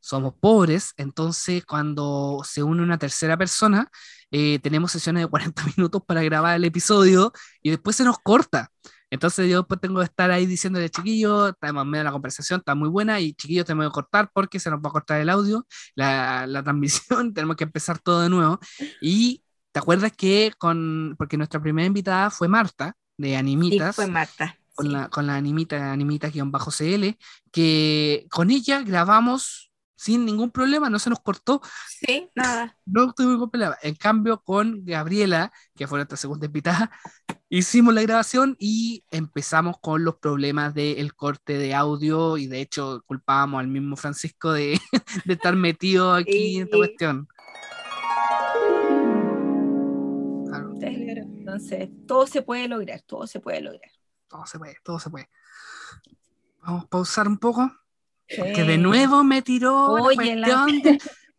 Somos 0.00 0.32
pobres, 0.40 0.94
entonces 0.96 1.66
cuando 1.66 2.40
se 2.44 2.62
une 2.62 2.82
una 2.82 2.96
tercera 2.96 3.36
persona, 3.36 3.90
eh, 4.30 4.58
tenemos 4.60 4.92
sesiones 4.92 5.24
de 5.24 5.28
40 5.28 5.62
minutos 5.76 6.02
para 6.06 6.22
grabar 6.22 6.56
el 6.56 6.64
episodio 6.64 7.32
y 7.62 7.68
después 7.68 7.96
se 7.96 8.04
nos 8.04 8.18
corta. 8.20 8.70
Entonces 9.10 9.50
yo 9.50 9.58
después 9.58 9.80
tengo 9.80 9.98
que 9.98 10.04
estar 10.04 10.30
ahí 10.30 10.46
diciéndole, 10.46 10.88
chiquillo, 10.88 11.48
estamos 11.48 11.82
en 11.82 11.90
medio 11.90 12.00
de 12.00 12.04
la 12.04 12.12
conversación, 12.12 12.60
está 12.60 12.74
muy 12.74 12.88
buena 12.88 13.18
y 13.20 13.34
chiquillo, 13.34 13.64
tenemos 13.64 13.88
que 13.88 13.92
cortar 13.92 14.30
porque 14.32 14.60
se 14.60 14.70
nos 14.70 14.78
va 14.80 14.88
a 14.88 14.92
cortar 14.92 15.20
el 15.20 15.28
audio, 15.28 15.66
la, 15.96 16.46
la 16.46 16.62
transmisión, 16.62 17.34
tenemos 17.34 17.56
que 17.56 17.64
empezar 17.64 17.98
todo 17.98 18.22
de 18.22 18.28
nuevo. 18.28 18.60
Y 19.00 19.42
te 19.72 19.80
acuerdas 19.80 20.12
que 20.16 20.52
con, 20.58 21.16
porque 21.18 21.36
nuestra 21.36 21.60
primera 21.60 21.86
invitada 21.86 22.30
fue 22.30 22.48
Marta, 22.48 22.94
de 23.16 23.36
Animitas. 23.36 23.96
Sí, 23.96 24.02
fue 24.02 24.10
Marta. 24.10 24.56
Con, 24.74 24.92
la, 24.92 25.08
con 25.10 25.26
la 25.26 25.36
Animita, 25.36 25.92
Animita-CL, 25.92 27.18
que 27.52 28.26
con 28.30 28.50
ella 28.50 28.80
grabamos 28.80 29.69
sin 30.00 30.24
ningún 30.24 30.50
problema, 30.50 30.88
no 30.88 30.98
se 30.98 31.10
nos 31.10 31.20
cortó. 31.20 31.60
Sí, 31.86 32.30
nada. 32.34 32.74
No 32.86 33.12
tuvimos 33.12 33.34
ningún 33.34 33.50
problema. 33.50 33.76
En 33.82 33.94
cambio, 33.94 34.42
con 34.42 34.82
Gabriela, 34.86 35.52
que 35.76 35.86
fue 35.86 35.98
nuestra 35.98 36.16
segunda 36.16 36.46
invitada, 36.46 36.90
hicimos 37.50 37.92
la 37.92 38.00
grabación 38.00 38.56
y 38.58 39.04
empezamos 39.10 39.76
con 39.78 40.02
los 40.02 40.16
problemas 40.16 40.72
del 40.72 41.14
corte 41.14 41.58
de 41.58 41.74
audio 41.74 42.38
y 42.38 42.46
de 42.46 42.62
hecho 42.62 43.04
culpábamos 43.06 43.60
al 43.60 43.68
mismo 43.68 43.94
Francisco 43.96 44.52
de, 44.52 44.80
de 45.26 45.34
estar 45.34 45.54
metido 45.54 46.14
aquí 46.14 46.56
en 46.56 46.62
esta 46.62 46.78
cuestión. 46.78 47.28
Entonces, 50.82 51.90
todo 52.06 52.26
se 52.26 52.40
puede 52.40 52.68
lograr, 52.68 53.02
todo 53.02 53.26
se 53.26 53.38
puede 53.38 53.60
lograr. 53.60 53.90
Todo 54.28 54.46
se 54.46 54.58
puede, 54.58 54.76
todo 54.82 54.98
se 54.98 55.10
puede. 55.10 55.28
Vamos 56.62 56.84
a 56.84 56.86
pausar 56.86 57.28
un 57.28 57.36
poco. 57.36 57.70
Que 58.30 58.64
de 58.64 58.78
nuevo 58.78 59.24
me 59.24 59.42
tiró 59.42 59.86
Oye, 59.92 60.36
la 60.36 60.66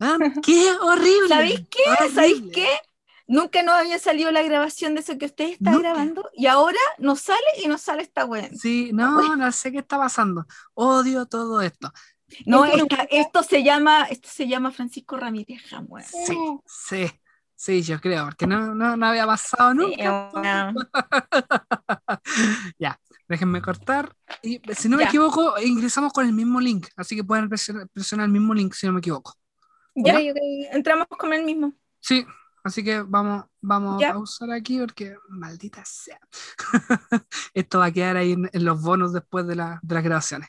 ah, 0.00 0.18
¡Qué 0.42 0.70
horrible! 0.80 1.28
¿Sabéis 1.28 1.60
qué? 1.70 2.10
¿Sabéis 2.12 2.42
qué? 2.52 2.68
Nunca 3.26 3.62
nos 3.62 3.74
había 3.76 3.98
salido 3.98 4.30
la 4.30 4.42
grabación 4.42 4.94
de 4.94 5.00
eso 5.00 5.16
que 5.16 5.26
usted 5.26 5.50
está 5.50 5.78
grabando 5.78 6.28
y 6.34 6.46
ahora 6.46 6.78
nos 6.98 7.20
sale 7.20 7.40
y 7.62 7.68
nos 7.68 7.80
sale 7.80 8.02
esta 8.02 8.24
web. 8.24 8.50
Sí, 8.54 8.90
no, 8.92 9.36
no 9.36 9.52
sé 9.52 9.72
qué 9.72 9.78
está 9.78 9.96
pasando. 9.96 10.44
Odio 10.74 11.26
todo 11.26 11.62
esto. 11.62 11.92
No, 12.46 12.64
Esto 12.64 12.76
me 12.78 12.82
esta- 12.82 13.02
esto 13.10 13.42
se 13.42 13.62
llama, 13.62 14.04
esto 14.04 14.28
se 14.30 14.48
llama 14.48 14.70
Francisco 14.70 15.16
Ramírez 15.16 15.62
Jamón. 15.68 16.02
Sí, 16.02 16.36
sí, 16.66 17.10
sí, 17.54 17.82
yo 17.82 18.00
creo, 18.00 18.24
porque 18.24 18.46
no, 18.46 18.74
no, 18.74 18.96
no 18.96 19.06
había 19.06 19.26
pasado 19.26 19.74
nunca. 19.74 20.72
ya, 22.78 22.98
déjenme 23.28 23.60
cortar. 23.62 24.14
Y 24.42 24.60
si 24.76 24.88
no 24.88 24.96
me 24.96 25.04
Ya. 25.04 25.08
equivoco, 25.08 25.54
ingresamos 25.60 26.12
con 26.12 26.26
el 26.26 26.32
mismo 26.32 26.60
link, 26.60 26.86
así 26.96 27.16
que 27.16 27.24
pueden 27.24 27.48
presionar, 27.48 27.88
presionar 27.88 28.26
el 28.26 28.32
mismo 28.32 28.54
link 28.54 28.74
si 28.74 28.86
no 28.86 28.92
me 28.92 28.98
equivoco. 29.00 29.34
Ya, 29.94 30.18
entramos 30.72 31.06
con 31.08 31.32
el 31.32 31.44
mismo. 31.44 31.74
Sí, 32.00 32.24
así 32.64 32.82
que 32.82 33.02
vamos, 33.02 33.44
vamos 33.60 34.00
Ya. 34.00 34.10
a 34.10 34.12
pausar 34.14 34.50
aquí 34.50 34.78
porque 34.78 35.16
maldita 35.28 35.82
sea. 35.84 36.18
Esto 37.54 37.78
va 37.78 37.86
a 37.86 37.92
quedar 37.92 38.16
ahí 38.16 38.32
en, 38.32 38.48
en 38.52 38.64
los 38.64 38.80
bonos 38.80 39.12
después 39.12 39.46
de, 39.46 39.56
la- 39.56 39.78
de 39.82 39.94
las 39.94 40.02
grabaciones. 40.04 40.48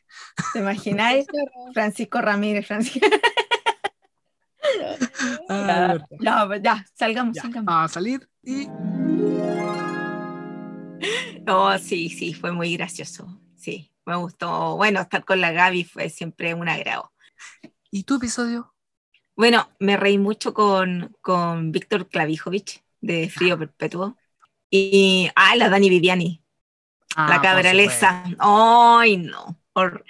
¿Te 0.53 0.59
imagináis? 0.59 1.25
Francisco 1.73 2.21
Ramírez, 2.21 2.65
Francisco. 2.67 3.05
Ah. 5.49 5.97
Ya, 6.21 6.47
pues, 6.47 6.61
ya, 6.63 6.85
salgamos, 6.95 7.35
Ya, 7.35 7.41
salgamos. 7.43 7.65
vamos 7.65 7.91
a 7.91 7.93
salir 7.93 8.27
y 8.41 8.65
Oh, 11.47 11.77
sí, 11.77 12.09
sí, 12.09 12.33
fue 12.33 12.51
muy 12.51 12.75
gracioso. 12.75 13.39
Sí, 13.55 13.91
me 14.05 14.15
gustó. 14.15 14.75
Bueno, 14.77 15.01
estar 15.01 15.25
con 15.25 15.41
la 15.41 15.51
Gaby 15.51 15.83
fue 15.83 16.09
siempre 16.09 16.53
un 16.53 16.69
agrado. 16.69 17.11
¿Y 17.91 18.03
tu 18.03 18.15
episodio? 18.15 18.73
Bueno, 19.35 19.69
me 19.79 19.97
reí 19.97 20.17
mucho 20.17 20.53
con, 20.53 21.15
con 21.21 21.71
Víctor 21.71 22.07
Klavijovich 22.07 22.83
de 23.01 23.29
Frío 23.29 23.57
Perpetuo. 23.57 24.17
Y, 24.69 25.29
ah, 25.35 25.55
la 25.55 25.69
Dani 25.69 25.89
Viviani, 25.89 26.43
Ah, 27.15 27.29
la 27.29 27.41
cabralesa. 27.41 28.23
Ay, 28.39 29.17
no. 29.17 29.59
Ol- 29.73 30.03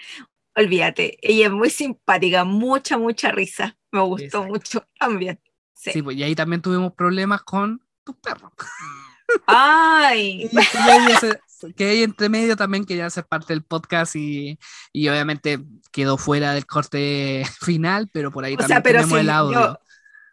olvídate. 0.56 1.18
Ella 1.22 1.48
es 1.48 1.52
muy 1.52 1.70
simpática, 1.70 2.44
mucha, 2.46 2.98
mucha 2.98 3.32
risa. 3.32 3.78
Me 3.92 4.02
gustó 4.02 4.26
Exacto. 4.26 4.54
mucho 4.54 4.88
también. 5.00 5.40
Sí. 5.74 5.92
Sí, 5.92 6.02
pues 6.02 6.18
y 6.18 6.24
ahí 6.24 6.36
también 6.36 6.62
tuvimos 6.62 6.94
problemas 6.94 7.44
con 7.44 7.82
tus 8.04 8.16
perros. 8.18 8.52
Ay, 9.48 10.50
Y 10.52 11.08
que 11.08 11.16
se- 11.20 11.40
que 11.78 11.92
ella 11.92 12.04
entre 12.04 12.28
medio 12.28 12.58
también 12.58 12.84
quería 12.86 13.10
ser 13.10 13.26
parte 13.26 13.54
del 13.54 13.64
podcast 13.64 14.16
y, 14.18 14.60
y 14.92 15.08
obviamente 15.08 15.60
quedó 15.94 16.18
fuera 16.18 16.52
del 16.54 16.66
corte 16.66 17.44
final, 17.62 18.10
pero 18.12 18.32
por 18.32 18.44
ahí 18.44 18.56
o 18.56 18.58
también 18.58 18.76
sea, 18.78 18.84
pero 18.84 19.00
tenemos 19.00 19.20
sí, 19.20 19.22
el 19.24 19.30
audio. 19.30 19.60
yo, 19.62 19.80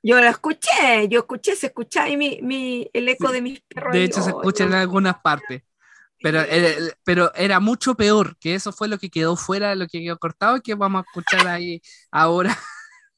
yo 0.03 0.21
lo 0.21 0.29
escuché, 0.29 1.09
yo 1.09 1.21
escuché, 1.21 1.55
se 1.55 1.67
escuchaba 1.69 2.07
ahí 2.07 2.17
mi, 2.17 2.41
mi, 2.43 2.91
el 2.93 3.09
eco 3.09 3.29
Sí. 3.29 3.35
de 3.35 3.43
mis 3.43 3.61
perros. 3.61 3.93
De 3.93 4.03
hecho, 4.05 4.23
se 4.23 4.31
yo- 4.31 4.39
escucha 4.39 4.65
en 4.65 4.71
yo- 4.71 4.77
algunas 4.79 5.21
partes. 5.21 5.63
Pero, 6.23 6.41
eh, 6.43 6.93
pero 7.03 7.33
era 7.35 7.61
mucho 7.61 7.95
peor, 7.95 8.37
que 8.39 8.55
eso 8.55 8.73
fue 8.73 8.89
lo 8.89 8.99
que 8.99 9.09
quedó 9.09 9.37
fuera, 9.37 9.75
lo 9.75 9.87
que 9.87 10.03
quedó 10.03 10.19
cortado, 10.19 10.57
y 10.59 10.61
que 10.61 10.75
vamos 10.75 11.03
a 11.03 11.07
escuchar 11.09 11.47
ahí 11.49 11.81
ahora. 12.11 12.59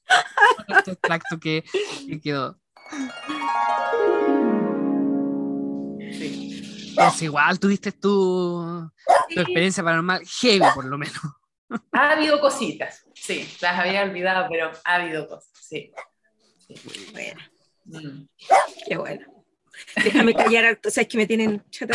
este 0.68 0.92
extracto 0.92 1.40
que, 1.40 1.64
que 2.06 2.20
quedó. 2.20 2.58
Pues 6.94 7.22
igual 7.22 7.58
tuviste 7.58 7.92
tu, 7.92 8.90
tu 9.34 9.40
experiencia 9.40 9.82
paranormal 9.82 10.22
heavy, 10.40 10.64
por 10.74 10.84
lo 10.84 10.98
menos. 10.98 11.16
Ha 11.92 12.10
habido 12.12 12.38
cositas, 12.40 13.04
sí, 13.14 13.48
las 13.62 13.78
había 13.78 14.02
olvidado, 14.02 14.46
pero 14.50 14.70
ha 14.84 14.94
habido 14.94 15.26
cosas, 15.28 15.50
sí. 15.60 15.92
Bueno, 17.12 17.40
Mm. 17.84 18.26
qué 18.86 18.96
bueno. 18.96 19.26
Déjame 20.04 20.34
callar, 20.34 20.64
harto, 20.66 20.90
sabes 20.90 21.08
que 21.08 21.18
me 21.18 21.26
tienen 21.26 21.64
chata. 21.70 21.94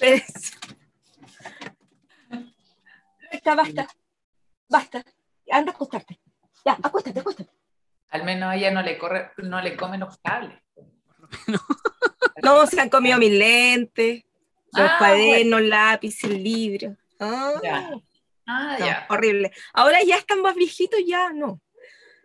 Es- 0.00 0.52
Basta, 3.30 3.54
basta, 3.54 3.88
basta. 4.68 5.04
Anda 5.50 5.72
a 5.72 5.74
acostarte. 5.74 6.20
Ya, 6.64 6.78
acuéstate, 6.82 7.20
acuéstate. 7.20 7.50
Al 8.10 8.24
menos 8.24 8.48
a 8.50 8.56
ella 8.56 8.70
no 8.70 8.80
le 8.82 8.96
corre, 8.96 9.32
no 9.38 9.60
le 9.60 9.76
comen 9.76 10.00
los 10.00 10.16
cables. 10.18 10.58
No, 11.48 11.58
se 12.70 12.80
han 12.80 12.88
comido 12.88 13.18
mis 13.18 13.32
lentes, 13.32 14.22
los 14.72 14.88
Ah, 14.90 14.96
cuadernos, 14.98 15.62
lápices, 15.62 16.30
libros. 16.30 16.96
Ah, 17.20 17.52
Ya. 17.62 17.90
Ah, 18.46 18.76
no, 18.78 18.86
ya. 18.86 19.06
horrible. 19.08 19.52
Ahora 19.72 20.02
ya 20.02 20.16
están 20.16 20.42
más 20.42 20.54
viejitos, 20.54 21.00
ya 21.06 21.32
no. 21.32 21.60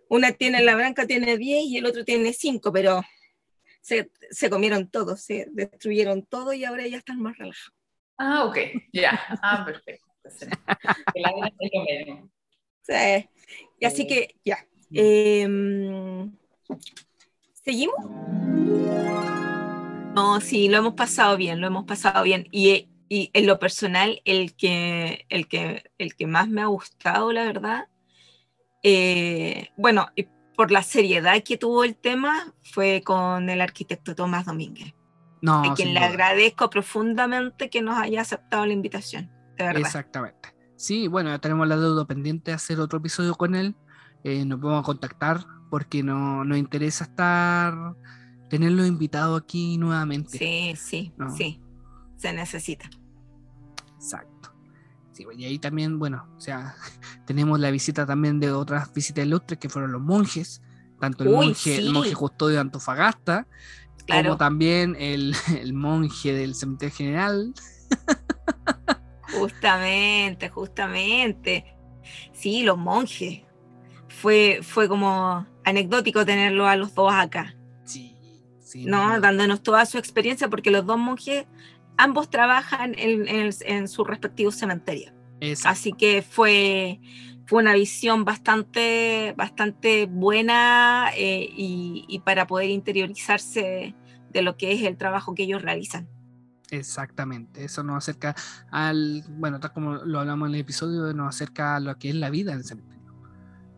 Una 0.10 0.32
tiene, 0.34 0.62
la 0.62 0.76
branca 0.76 1.06
tiene 1.08 1.38
10 1.38 1.64
y 1.66 1.78
el 1.78 1.86
otro 1.86 2.04
tiene 2.04 2.34
5, 2.34 2.74
pero 2.74 3.02
se, 3.82 4.12
se 4.30 4.50
comieron 4.50 4.90
todo, 4.90 5.16
se 5.16 5.46
destruyeron 5.52 6.26
todo 6.26 6.52
y 6.52 6.66
ahora 6.66 6.86
ya 6.88 6.98
están 6.98 7.22
más 7.22 7.38
relajados. 7.38 7.74
Ah, 8.18 8.44
ok, 8.46 8.58
ya. 8.92 9.18
Ah, 9.42 9.64
perfecto. 9.66 10.06
Sí. 12.82 13.30
Y 13.80 13.86
así 13.86 14.06
que 14.08 14.36
ya. 14.44 14.66
Em, 14.92 16.36
¿Seguimos? 17.54 17.96
No, 20.20 20.42
sí, 20.42 20.68
lo 20.68 20.78
hemos 20.78 20.96
pasado 20.96 21.38
bien, 21.38 21.62
lo 21.62 21.68
hemos 21.68 21.86
pasado 21.86 22.24
bien. 22.24 22.48
Y, 22.52 22.90
y 23.08 23.32
en 23.34 23.48
lo 23.48 23.58
personal, 23.58 24.22
el 24.26 24.54
que, 24.54 25.26
el, 25.30 25.48
que, 25.48 25.90
el 25.98 26.16
que 26.16 26.28
más 26.28 26.50
me 26.50 26.62
ha 26.62 26.66
gustado, 26.66 27.32
la 27.32 27.46
verdad, 27.46 27.88
eh, 28.84 29.70
bueno, 29.78 30.08
por 30.58 30.72
la 30.72 30.84
seriedad 30.84 31.42
que 31.42 31.58
tuvo 31.58 31.86
el 31.86 31.96
tema, 31.96 32.54
fue 32.64 33.02
con 33.02 33.50
el 33.50 33.62
arquitecto 33.62 34.14
Tomás 34.14 34.46
Domínguez, 34.46 34.94
No, 35.42 35.64
a 35.64 35.74
quien 35.74 35.94
le 35.94 36.02
duda. 36.02 36.10
agradezco 36.10 36.70
profundamente 36.70 37.70
que 37.70 37.82
nos 37.82 37.98
haya 37.98 38.20
aceptado 38.20 38.66
la 38.66 38.74
invitación, 38.74 39.32
de 39.58 39.64
verdad. 39.64 39.82
Exactamente. 39.82 40.54
Sí, 40.76 41.08
bueno, 41.08 41.30
ya 41.30 41.40
tenemos 41.40 41.66
la 41.66 41.78
deuda 41.78 42.06
pendiente 42.06 42.52
de 42.52 42.56
hacer 42.56 42.80
otro 42.82 43.00
episodio 43.00 43.36
con 43.36 43.56
él. 43.56 43.74
Eh, 44.26 44.44
nos 44.44 44.60
vamos 44.60 44.82
a 44.82 44.86
contactar 44.86 45.46
porque 45.70 46.04
no, 46.04 46.44
nos 46.44 46.58
interesa 46.58 47.06
estar, 47.06 47.74
tenerlo 48.50 48.86
invitado 48.86 49.36
aquí 49.36 49.78
nuevamente. 49.78 50.38
Sí, 50.38 50.74
sí, 50.76 51.14
No. 51.18 51.36
sí, 51.36 51.62
se 52.18 52.34
necesita. 52.34 52.90
Exacto. 53.96 54.54
Sí, 55.12 55.26
y 55.38 55.46
ahí 55.46 55.60
también, 55.60 56.00
bueno, 56.00 56.28
o 56.38 56.40
sea, 56.40 56.76
tenemos 57.26 57.60
la 57.60 57.72
visita 57.72 58.06
también 58.06 58.40
de 58.40 58.52
otras 58.52 58.94
visitas 58.94 59.26
ilustres 59.26 59.60
que 59.60 59.70
fueron 59.70 59.92
los 59.92 60.02
monjes, 60.02 60.62
tanto 61.00 61.24
el 61.24 61.30
Uy, 61.30 61.46
monje, 61.48 61.78
el 61.78 61.92
monje 61.94 62.14
custodio 62.14 62.56
de 62.56 62.62
Antofagasta, 62.62 63.48
Claro. 64.06 64.30
como 64.30 64.38
también 64.38 64.96
el, 65.00 65.36
el 65.62 65.74
monje 65.74 66.34
del 66.34 66.56
cementerio 66.56 66.96
general. 66.96 67.54
Justamente, 69.38 70.50
justamente. 70.50 71.76
Sí, 72.34 72.64
los 72.64 72.78
monjes. 72.78 73.42
Fue, 74.08 74.60
fue 74.64 74.88
como 74.90 75.46
anecdótico 75.64 76.26
tenerlo 76.26 76.68
a 76.68 76.76
los 76.76 76.96
dos 76.96 77.14
acá, 77.14 77.56
sí. 78.70 78.86
¿no? 78.86 79.20
Dándonos 79.20 79.64
toda 79.64 79.86
su 79.86 79.98
experiencia, 79.98 80.50
porque 80.50 80.72
los 80.72 80.86
dos 80.86 80.98
monjes, 80.98 81.46
ambos 81.98 82.30
trabajan 82.30 82.94
en, 82.98 83.28
en 83.28 83.50
en 83.62 83.88
sus 83.88 84.08
respectivos 84.08 84.56
cementerios. 84.56 85.14
Exacto. 85.42 85.70
Así 85.70 85.94
que 85.94 86.22
fue, 86.22 87.00
fue 87.46 87.62
una 87.62 87.74
visión 87.74 88.26
bastante, 88.26 89.34
bastante 89.38 90.06
buena 90.06 91.10
eh, 91.16 91.50
y, 91.52 92.06
y 92.08 92.20
para 92.20 92.46
poder 92.46 92.70
interiorizarse 92.70 93.96
de 94.32 94.42
lo 94.42 94.58
que 94.58 94.74
es 94.74 94.84
el 94.84 94.98
trabajo 94.98 95.34
que 95.34 95.44
ellos 95.44 95.62
realizan. 95.62 96.08
Exactamente, 96.72 97.64
eso 97.64 97.82
nos 97.82 97.98
acerca 97.98 98.36
al, 98.70 99.24
bueno, 99.28 99.60
tal 99.60 99.74
como 99.74 99.96
lo 99.96 100.20
hablamos 100.20 100.50
en 100.50 100.56
el 100.56 100.62
episodio, 100.62 101.12
nos 101.14 101.36
acerca 101.36 101.78
a 101.78 101.80
lo 101.80 101.98
que 101.98 102.10
es 102.10 102.16
la 102.16 102.30
vida 102.30 102.52
en 102.52 102.60
el 102.60 102.64
cementerio. 102.64 102.99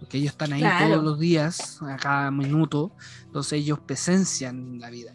Porque 0.01 0.17
ellos 0.17 0.31
están 0.31 0.51
ahí 0.51 0.59
Claro. 0.59 0.87
todos 0.95 1.03
los 1.05 1.19
días, 1.19 1.79
a 1.83 1.95
cada 1.95 2.29
minuto, 2.31 2.91
entonces 3.27 3.53
ellos 3.61 3.79
presencian 3.79 4.77
la 4.79 4.89
vida. 4.89 5.13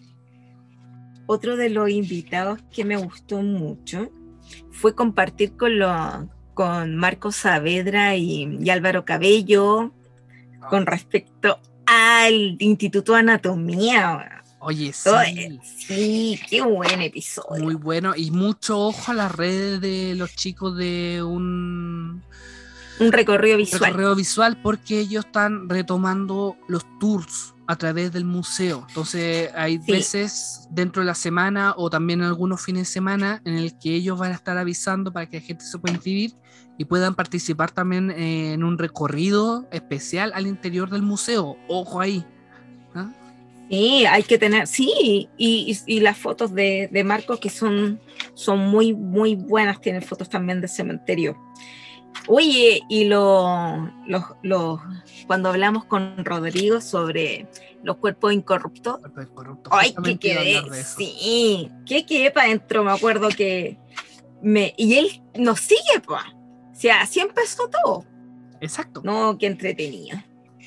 Otro 1.26 1.56
de 1.56 1.68
los 1.70 1.90
invitados 1.90 2.60
que 2.72 2.84
me 2.84 2.96
gustó 2.96 3.42
mucho 3.42 4.10
fue 4.70 4.94
compartir 4.94 5.56
con, 5.56 5.78
lo- 5.78 6.30
con 6.54 6.96
Marco 6.96 7.32
Saavedra 7.32 8.16
y, 8.16 8.56
y 8.60 8.70
Álvaro 8.70 9.04
Cabello 9.04 9.92
con 10.70 10.86
respecto 10.86 11.58
al 11.86 12.56
Instituto 12.60 13.12
de 13.14 13.18
Anatomía. 13.18 14.42
Oye, 14.60 14.92
sí, 14.92 15.60
Sí, 15.64 16.40
qué 16.48 16.62
buen 16.62 17.02
episodio. 17.02 17.62
muy 17.62 17.74
bueno 17.74 18.14
y 18.16 18.30
mucho 18.30 18.78
ojo 18.80 19.12
a 19.12 19.14
las 19.14 19.32
redes 19.34 19.80
de 19.80 20.14
los 20.16 20.34
chicos 20.34 20.76
de 20.76 21.22
un 21.24 22.22
Un 22.98 23.12
recorrido 23.12 23.58
visual. 23.58 23.82
recorrido 23.84 24.14
visual 24.14 24.60
porque 24.62 25.00
ellos 25.00 25.26
están 25.26 25.68
retomando 25.68 26.56
los 26.68 26.84
tours 26.98 27.54
a 27.66 27.76
través 27.76 28.12
del 28.12 28.24
museo. 28.24 28.84
Entonces 28.88 29.50
hay 29.54 29.78
Sí. 29.84 29.92
veces 29.92 30.68
dentro 30.70 31.02
de 31.02 31.06
la 31.06 31.14
semana 31.14 31.74
o 31.76 31.90
también 31.90 32.22
algunos 32.22 32.62
fines 32.64 32.82
de 32.82 32.92
semana 32.92 33.42
en 33.44 33.56
el 33.56 33.76
que 33.78 33.94
ellos 33.94 34.18
van 34.18 34.32
a 34.32 34.34
estar 34.36 34.56
avisando 34.56 35.12
para 35.12 35.26
que 35.28 35.40
la 35.40 35.42
gente 35.46 35.64
se 35.64 35.78
pueda 35.78 35.94
inscribir 35.94 36.32
y 36.78 36.84
puedan 36.86 37.14
participar 37.14 37.70
también 37.70 38.10
eh, 38.10 38.52
en 38.52 38.62
un 38.64 38.78
recorrido 38.78 39.66
especial 39.72 40.32
al 40.34 40.46
interior 40.46 40.88
del 40.90 41.02
museo. 41.02 41.56
Ojo 41.68 42.00
ahí. 42.00 42.24
¿ah? 42.94 43.12
Sí, 43.68 44.06
hay 44.06 44.22
que 44.22 44.38
tener, 44.38 44.66
sí, 44.68 44.92
y, 45.00 45.28
y- 45.36 45.78
y 45.96 46.00
las 46.00 46.16
fotos 46.16 46.54
de, 46.54 46.88
de 46.92 47.02
Marcos 47.02 47.40
que 47.40 47.50
son, 47.50 47.98
son 48.34 48.60
muy, 48.60 48.94
muy 48.94 49.34
buenas, 49.34 49.80
tienen 49.80 50.02
fotos 50.02 50.28
también 50.30 50.60
de 50.60 50.68
cementerio. 50.68 51.36
Oye, 52.28 52.82
y 52.88 53.04
lo, 53.04 53.90
los- 54.06 54.24
los- 54.42 54.80
cuando 55.26 55.48
hablamos 55.50 55.84
con 55.84 56.24
Rodrigo 56.24 56.80
sobre 56.80 57.46
los 57.82 57.96
cuerpos 57.96 58.32
incorruptos, 58.32 58.98
Cuerpo 59.14 59.68
ay, 59.70 59.90
que 60.02 60.18
quedé, 60.18 60.54
sí, 60.96 61.70
que 61.86 62.04
quedé 62.06 62.30
para 62.30 62.46
adentro, 62.46 62.82
me 62.84 62.92
acuerdo 62.92 63.28
que 63.28 63.78
me, 64.42 64.74
y 64.76 64.94
él 64.94 65.22
nos 65.36 65.60
sigue, 65.60 66.00
pues. 66.04 66.22
O 66.72 66.74
sea, 66.78 67.00
así 67.02 67.20
empezó 67.20 67.68
todo. 67.70 68.04
Exacto. 68.60 69.00
No, 69.04 69.36
qué 69.38 69.46
entretenido. 69.46 70.18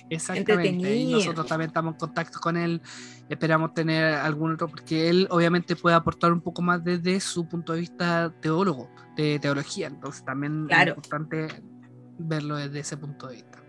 Exactamente. 0.09 0.95
Y 0.95 1.11
nosotros 1.11 1.45
también 1.47 1.69
estamos 1.69 1.93
en 1.93 1.99
contacto 1.99 2.39
con 2.39 2.57
él. 2.57 2.81
Esperamos 3.29 3.73
tener 3.73 4.05
algún 4.15 4.53
otro, 4.53 4.67
porque 4.67 5.09
él 5.09 5.27
obviamente 5.29 5.75
puede 5.75 5.95
aportar 5.95 6.31
un 6.33 6.41
poco 6.41 6.61
más 6.61 6.83
desde 6.83 7.19
su 7.19 7.47
punto 7.47 7.73
de 7.73 7.81
vista 7.81 8.33
teólogo, 8.41 8.89
de 9.15 9.37
teología. 9.39 9.87
Entonces 9.87 10.23
también 10.25 10.65
Claro. 10.67 10.91
es 10.93 10.97
importante 10.97 11.47
verlo 12.17 12.55
desde 12.57 12.79
ese 12.79 12.97
punto 12.97 13.27
de 13.27 13.35
vista. 13.35 13.59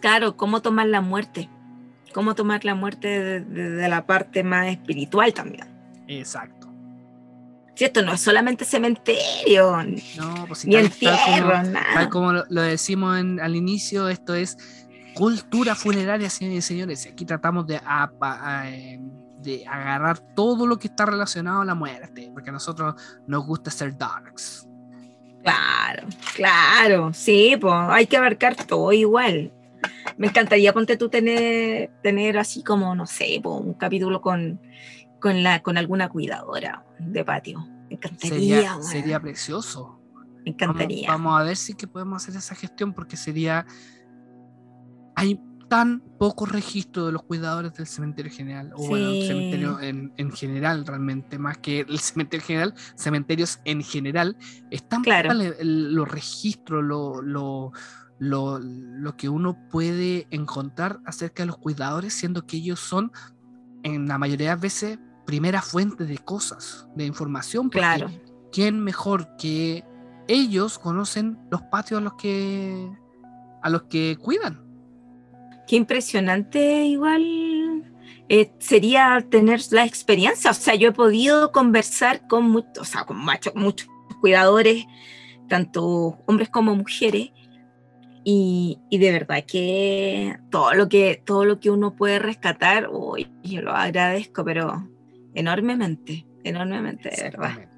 Claro, 0.00 0.36
cómo 0.36 0.60
tomar 0.60 0.86
la 0.86 1.00
muerte. 1.00 1.48
Cómo 2.12 2.34
tomar 2.34 2.64
la 2.64 2.74
muerte 2.74 3.08
de, 3.08 3.40
de- 3.40 3.70
de 3.70 3.88
la 3.88 4.06
parte 4.06 4.42
más 4.42 4.66
espiritual 4.68 5.32
también. 5.34 5.66
Exacto. 6.08 6.66
Si 7.74 7.84
esto 7.84 8.00
no 8.02 8.12
es 8.14 8.20
solamente 8.22 8.64
cementerio, 8.64 9.82
No, 10.16 10.46
pues 10.46 10.60
si 10.60 10.68
ni 10.68 10.74
tal- 10.76 10.90
tal 10.90 10.98
como- 10.98 11.10
entierro, 11.10 11.50
Tal 11.52 11.72
nada. 11.72 12.08
como 12.10 12.32
lo, 12.32 12.44
lo 12.48 12.62
decimos 12.62 13.18
en- 13.18 13.38
al 13.40 13.54
inicio, 13.54 14.08
esto 14.08 14.34
es 14.34 14.56
cultura 15.16 15.74
funeraria, 15.74 16.28
señores 16.28 16.58
y 16.58 16.68
señores. 16.68 17.08
Aquí 17.10 17.24
tratamos 17.24 17.66
de, 17.66 17.80
a, 17.84 18.10
eh, 18.66 19.00
de 19.40 19.66
agarrar 19.66 20.18
todo 20.34 20.66
lo 20.66 20.78
que 20.78 20.88
está 20.88 21.06
relacionado 21.06 21.62
a 21.62 21.64
la 21.64 21.74
muerte, 21.74 22.30
porque 22.34 22.50
a 22.50 22.52
nosotros 22.52 22.94
nos 23.26 23.46
gusta 23.46 23.70
ser 23.70 23.96
darks. 23.96 24.68
Claro, 25.42 26.08
claro, 26.34 27.12
sí, 27.14 27.56
pues 27.60 27.72
hay 27.74 28.06
que 28.06 28.16
abarcar 28.16 28.54
todo 28.56 28.92
igual. 28.92 29.52
Me 30.18 30.26
encantaría, 30.26 30.72
ponte 30.72 30.96
tú, 30.96 31.08
tener, 31.08 31.90
tener 32.02 32.38
así 32.38 32.62
como, 32.62 32.94
no 32.94 33.06
sé, 33.06 33.40
po, 33.42 33.56
un 33.56 33.74
capítulo 33.74 34.20
con, 34.20 34.60
con, 35.20 35.42
la, 35.42 35.62
con 35.62 35.78
alguna 35.78 36.08
cuidadora 36.08 36.84
de 36.98 37.24
patio. 37.24 37.60
Me 37.88 37.94
encantaría, 37.94 38.30
Sería, 38.30 38.82
sería 38.82 39.20
precioso. 39.20 40.00
me 40.12 40.20
Vamos, 40.20 40.46
encantaría. 40.46 41.08
vamos 41.08 41.40
a 41.40 41.44
ver 41.44 41.56
si 41.56 41.74
que 41.74 41.86
podemos 41.86 42.22
hacer 42.22 42.36
esa 42.36 42.54
gestión, 42.54 42.92
porque 42.92 43.16
sería. 43.16 43.66
Hay 45.16 45.40
tan 45.68 46.00
poco 46.18 46.46
registro 46.46 47.06
de 47.06 47.12
los 47.12 47.24
cuidadores 47.24 47.74
del 47.74 47.86
cementerio 47.88 48.30
general, 48.32 48.72
o 48.76 48.86
bueno, 48.86 49.12
Sí. 49.14 49.26
cementerio 49.26 49.80
en, 49.80 50.12
en 50.16 50.30
general, 50.30 50.86
realmente, 50.86 51.38
más 51.38 51.58
que 51.58 51.80
el 51.80 51.98
cementerio 51.98 52.46
general, 52.46 52.74
cementerios 52.94 53.58
en 53.64 53.82
general, 53.82 54.36
están 54.70 55.02
Claro. 55.02 55.30
los 55.60 56.08
registros, 56.08 56.84
lo, 56.84 57.20
lo, 57.20 57.72
lo, 58.20 58.60
lo 58.60 59.16
que 59.16 59.28
uno 59.28 59.58
puede 59.70 60.28
encontrar 60.30 61.00
acerca 61.04 61.42
de 61.42 61.48
los 61.48 61.58
cuidadores, 61.58 62.14
siendo 62.14 62.46
que 62.46 62.58
ellos 62.58 62.78
son, 62.78 63.10
en 63.82 64.06
la 64.06 64.18
mayoría 64.18 64.50
de 64.50 64.54
las 64.54 64.62
veces, 64.62 64.98
primera 65.26 65.60
fuente 65.62 66.04
de 66.04 66.18
cosas, 66.18 66.86
de 66.94 67.06
información. 67.06 67.64
porque 67.70 67.80
Claro, 67.80 68.10
¿quién 68.52 68.78
mejor 68.84 69.36
que 69.36 69.84
ellos 70.28 70.78
conocen 70.78 71.38
los 71.50 71.62
patios 71.62 71.98
a 71.98 72.04
los 72.04 72.14
que 72.14 72.88
a 73.62 73.70
los 73.70 73.82
que 73.84 74.16
cuidan? 74.20 74.64
Qué 75.66 75.76
impresionante 75.76 76.84
igual 76.84 77.84
eh, 78.28 78.52
sería 78.58 79.24
tener 79.30 79.60
la 79.70 79.84
experiencia. 79.84 80.50
O 80.50 80.54
sea, 80.54 80.74
yo 80.74 80.88
he 80.88 80.92
podido 80.92 81.52
conversar 81.52 82.26
con, 82.28 82.50
mu- 82.50 82.64
o 82.80 82.84
sea, 82.84 83.04
con 83.04 83.18
muchos 83.18 83.88
cuidadores, 84.20 84.84
tanto 85.48 86.18
hombres 86.26 86.48
como 86.48 86.74
mujeres, 86.74 87.30
y, 88.28 88.80
de 88.90 89.12
verdad 89.12 89.44
que 89.46 90.36
todo 90.50 90.74
lo 90.74 90.88
que 90.88 91.22
todo 91.24 91.44
lo 91.44 91.60
que 91.60 91.70
uno 91.70 91.94
puede 91.94 92.18
rescatar, 92.18 92.90
yo 93.44 93.62
lo 93.62 93.70
agradezco, 93.70 94.44
pero 94.44 94.90
enormemente, 95.34 96.26
enormemente, 96.42 97.08
de 97.08 97.22
verdad. 97.22 97.68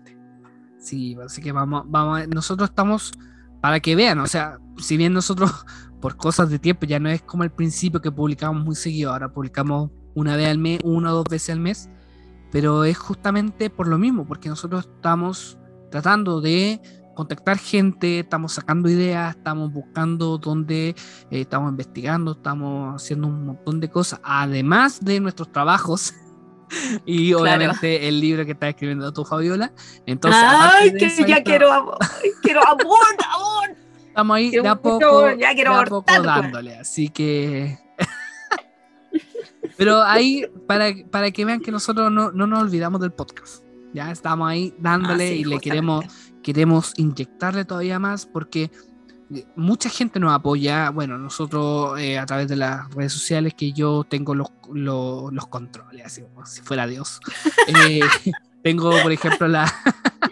Sí, 0.79 1.19
así 1.23 1.43
que 1.43 1.53
vamos, 1.53 1.83
vamos, 1.89 2.27
nosotros 2.29 2.71
estamos 2.71 3.13
para 3.61 3.81
que 3.81 3.95
vean, 3.95 4.21
o 4.21 4.27
sea, 4.27 4.59
si 4.79 4.97
bien 4.97 5.13
nosotros 5.13 5.67
por 6.01 6.17
cosas 6.17 6.51
de 6.51 6.59
tiempo 6.59 6.87
ya 6.87 6.99
no 6.99 7.09
es 7.09 7.23
como 7.23 7.43
al 7.43 7.51
principio 7.51 8.01
que 8.01 8.11
publicamos 8.13 8.65
muy 8.65 8.75
seguido, 8.77 9.13
ahora 9.13 9.33
publicamos 9.33 9.91
una 10.15 10.37
vez 10.37 10.49
al 10.49 10.59
mes, 10.59 10.81
una 10.85 11.13
o 11.13 11.17
dos 11.17 11.25
veces 11.31 11.51
al 11.51 11.61
mes, 11.61 11.89
pero 12.51 12.85
es 12.85 12.97
justamente 12.99 13.71
por 13.71 13.89
lo 13.89 13.99
mismo, 13.99 14.27
porque 14.27 14.49
nosotros 14.49 14.89
estamos 14.97 15.59
tratando 15.91 16.41
de 16.41 16.81
contactar 17.15 17.59
gente, 17.59 18.21
estamos 18.21 18.53
sacando 18.53 18.89
ideas, 18.89 19.37
estamos 19.37 19.73
buscando 19.73 20.39
dónde, 20.39 20.91
eh, 20.91 20.95
estamos 21.31 21.71
investigando, 21.71 22.33
estamos 22.33 23.03
haciendo 23.03 23.27
un 23.27 23.45
montón 23.47 23.81
de 23.81 23.91
cosas, 23.91 24.21
además 24.23 25.01
de 25.05 25.19
nuestros 25.19 25.51
trabajos 25.51 26.15
y 27.07 27.33
Claro. 27.33 27.43
obviamente 27.43 28.07
el 28.09 28.21
libro 28.21 28.45
que 28.45 28.53
está 28.53 28.69
escribiendo 28.69 29.13
tú, 29.13 29.25
Fabiola. 29.25 29.73
Entonces, 30.07 30.41
Ay, 30.45 30.93
que 30.93 31.11
ya 31.27 31.43
quiero, 31.43 31.73
amor, 31.73 31.99
quiero 32.43 32.65
amor, 32.65 32.99
amor. 33.35 33.78
Estamos 34.19 34.37
ahí 34.37 34.51
de 34.51 34.67
a 34.67 34.75
poco, 34.75 35.31
ya 35.31 35.55
quiero 35.55 35.75
de 35.75 35.81
a 35.81 35.85
poco 35.85 36.07
pues. 36.07 36.23
dándole, 36.25 36.75
así 36.77 37.09
que... 37.09 37.79
Pero 39.77 40.03
ahí, 40.03 40.45
para, 40.67 40.87
para 41.09 41.31
que 41.31 41.45
vean 41.45 41.61
que 41.61 41.71
nosotros 41.71 42.11
no, 42.11 42.33
no 42.33 42.49
nos 42.49 42.65
olvidamos 42.65 43.01
del 43.01 43.13
podcast. 43.13 43.63
Ya 43.95 44.11
estamos 44.11 44.51
ahí 44.51 44.75
dándole 44.77 45.25
Ah, 45.25 45.29
sí, 45.29 45.35
y 45.35 45.45
le 45.45 45.61
queremos, 45.61 46.05
queremos 46.43 46.95
inyectarle 46.97 47.65
todavía 47.65 48.01
más 48.01 48.27
porque 48.27 48.73
eh, 49.33 49.45
mucha 49.55 49.89
gente 49.89 50.19
nos 50.19 50.33
apoya. 50.33 50.91
Bueno, 50.91 51.17
nosotros 51.17 51.97
eh, 52.01 52.19
a 52.19 52.27
través 52.27 52.49
de 52.49 52.57
las 52.57 52.93
redes 52.93 53.13
sociales 53.13 53.55
que 53.55 53.73
yo 53.73 54.03
tengo 54.03 54.35
los, 54.35 54.49
los, 54.73 55.33
los 55.33 55.47
controles, 55.47 56.07
así 56.07 56.23
como 56.23 56.45
si 56.45 56.61
fuera 56.63 56.89
Dios. 56.89 57.21
Eh, 57.69 58.01
tengo, 58.65 58.91
por 59.01 59.13
ejemplo, 59.13 59.47
la. 59.47 59.73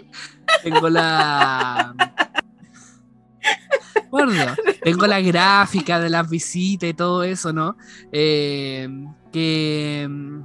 tengo 0.65 0.89
la. 0.89 1.95
Por 4.11 4.31
Dios, 4.31 4.57
tengo 4.83 5.07
la 5.07 5.21
gráfica 5.21 6.01
de 6.01 6.11
las 6.11 6.29
visitas 6.29 6.91
y 6.91 6.95
todo 6.95 7.23
eso, 7.23 7.53
¿no? 7.53 7.77
Eh, 8.13 8.89
que 9.33 10.07
mm, 10.09 10.41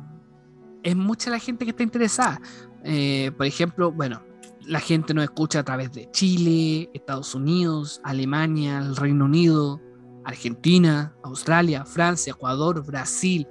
es 0.83 0.95
mucha 0.95 1.29
la 1.29 1.39
gente 1.39 1.65
que 1.65 1.71
está 1.71 1.83
interesada. 1.83 2.41
Eh, 2.83 3.31
por 3.37 3.45
ejemplo, 3.45 3.91
bueno, 3.91 4.21
la 4.65 4.79
gente 4.79 5.13
nos 5.13 5.23
escucha 5.23 5.59
a 5.59 5.63
través 5.63 5.91
de 5.91 6.09
Chile, 6.11 6.89
Estados 6.93 7.35
Unidos, 7.35 8.01
Alemania, 8.03 8.79
el 8.79 8.95
Reino 8.95 9.25
Unido, 9.25 9.81
Argentina, 10.25 11.13
Australia, 11.23 11.85
Francia, 11.85 12.31
Ecuador, 12.31 12.85
Brasil, 12.85 13.47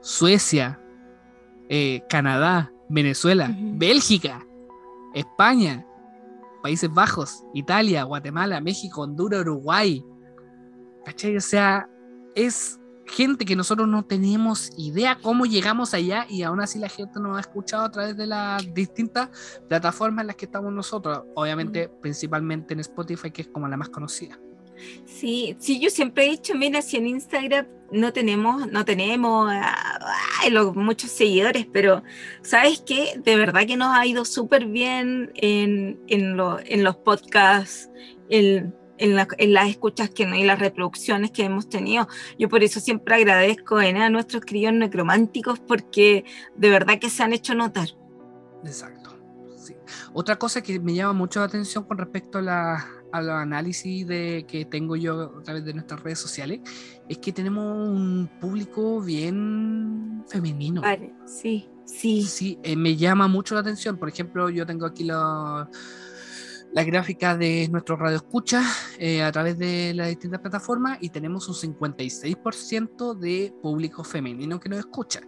Suecia, 0.00 0.80
eh, 1.68 2.02
Canadá, 2.08 2.72
Venezuela. 2.88 3.54
Bélgica, 3.56 4.44
España, 5.14 5.86
Países 6.62 6.92
Bajos, 6.92 7.44
Italia, 7.54 8.04
Guatemala, 8.04 8.60
México, 8.60 9.02
Honduras, 9.02 9.40
Uruguay. 9.40 10.04
¿Cachai? 11.04 11.36
O 11.36 11.40
sea, 11.40 11.88
es 12.34 12.80
gente 13.06 13.44
que 13.44 13.56
nosotros 13.56 13.88
no 13.88 14.04
tenemos 14.04 14.70
idea 14.76 15.18
cómo 15.20 15.44
llegamos 15.44 15.94
allá 15.94 16.26
y 16.28 16.42
aún 16.42 16.60
así 16.60 16.78
la 16.78 16.88
gente 16.88 17.18
nos 17.20 17.36
ha 17.36 17.40
escuchado 17.40 17.84
a 17.84 17.90
través 17.90 18.16
de 18.16 18.26
las 18.26 18.72
distintas 18.72 19.30
plataformas 19.68 20.22
en 20.22 20.26
las 20.28 20.36
que 20.36 20.46
estamos 20.46 20.72
nosotros. 20.72 21.22
Obviamente, 21.34 21.88
principalmente 22.00 22.74
en 22.74 22.80
Spotify, 22.80 23.30
que 23.30 23.42
es 23.42 23.48
como 23.48 23.68
la 23.68 23.76
más 23.76 23.88
conocida. 23.88 24.38
Sí, 25.04 25.56
sí, 25.58 25.80
yo 25.80 25.90
siempre 25.90 26.26
he 26.26 26.30
dicho, 26.30 26.54
mira, 26.54 26.80
si 26.82 26.96
en 26.96 27.06
Instagram 27.06 27.66
no 27.92 28.12
tenemos, 28.12 28.70
no 28.70 28.84
tenemos 28.84 29.52
los- 30.50 30.76
muchos 30.76 31.10
seguidores, 31.10 31.66
pero 31.72 32.02
¿sabes 32.42 32.82
qué? 32.86 33.20
De 33.24 33.36
verdad 33.36 33.66
que 33.66 33.76
nos 33.76 33.96
ha 33.96 34.06
ido 34.06 34.24
súper 34.24 34.66
bien 34.66 35.32
en, 35.34 36.00
en, 36.06 36.36
lo- 36.36 36.58
en 36.60 36.84
los 36.84 36.96
podcasts, 36.96 37.90
en, 38.28 38.74
en, 38.98 39.16
la- 39.16 39.26
en 39.38 39.52
las 39.54 39.68
escuchas 39.68 40.10
que 40.10 40.22
y 40.22 40.44
las 40.44 40.58
reproducciones 40.58 41.30
que 41.32 41.44
hemos 41.44 41.68
tenido. 41.68 42.06
Yo 42.38 42.48
por 42.48 42.62
eso 42.62 42.80
siempre 42.80 43.14
agradezco 43.16 43.80
eh, 43.80 43.90
a 43.96 44.08
nuestros 44.10 44.44
queridos 44.44 44.74
necrománticos 44.74 45.58
porque 45.58 46.24
de 46.56 46.70
verdad 46.70 46.98
que 46.98 47.10
se 47.10 47.22
han 47.22 47.32
hecho 47.32 47.54
notar. 47.54 47.88
Exacto. 48.64 49.16
sí. 49.56 49.74
Otra 50.12 50.38
cosa 50.38 50.62
que 50.62 50.78
me 50.78 50.94
llama 50.94 51.12
mucho 51.14 51.40
la 51.40 51.46
atención 51.46 51.84
con 51.84 51.98
respecto 51.98 52.38
a, 52.38 52.42
la, 52.42 52.86
a 53.12 53.20
los 53.20 53.30
análisis 53.30 54.06
de, 54.06 54.44
que 54.48 54.64
tengo 54.64 54.96
yo 54.96 55.38
a 55.38 55.42
través 55.42 55.64
de 55.64 55.74
nuestras 55.74 56.02
redes 56.02 56.18
sociales 56.18 56.60
es 57.08 57.18
que 57.18 57.32
tenemos 57.32 57.88
un 57.88 58.30
público 58.40 59.00
bien 59.00 60.24
femenino. 60.28 60.82
Vale, 60.82 61.12
sí, 61.26 61.68
sí. 61.84 62.22
Sí, 62.22 62.58
eh, 62.62 62.76
me 62.76 62.96
llama 62.96 63.28
mucho 63.28 63.54
la 63.54 63.60
atención. 63.60 63.96
Por 63.96 64.08
ejemplo, 64.08 64.48
yo 64.48 64.64
tengo 64.64 64.86
aquí 64.86 65.04
la, 65.04 65.68
la 66.72 66.84
gráfica 66.84 67.36
de 67.36 67.68
nuestro 67.70 67.96
radio 67.96 68.16
escucha 68.16 68.62
eh, 68.98 69.22
a 69.22 69.32
través 69.32 69.58
de 69.58 69.92
las 69.94 70.08
distintas 70.08 70.40
plataformas 70.40 70.98
y 71.00 71.10
tenemos 71.10 71.48
un 71.48 71.74
56% 71.74 73.18
de 73.18 73.52
público 73.60 74.04
femenino 74.04 74.60
que 74.60 74.68
nos 74.68 74.78
escucha. 74.78 75.20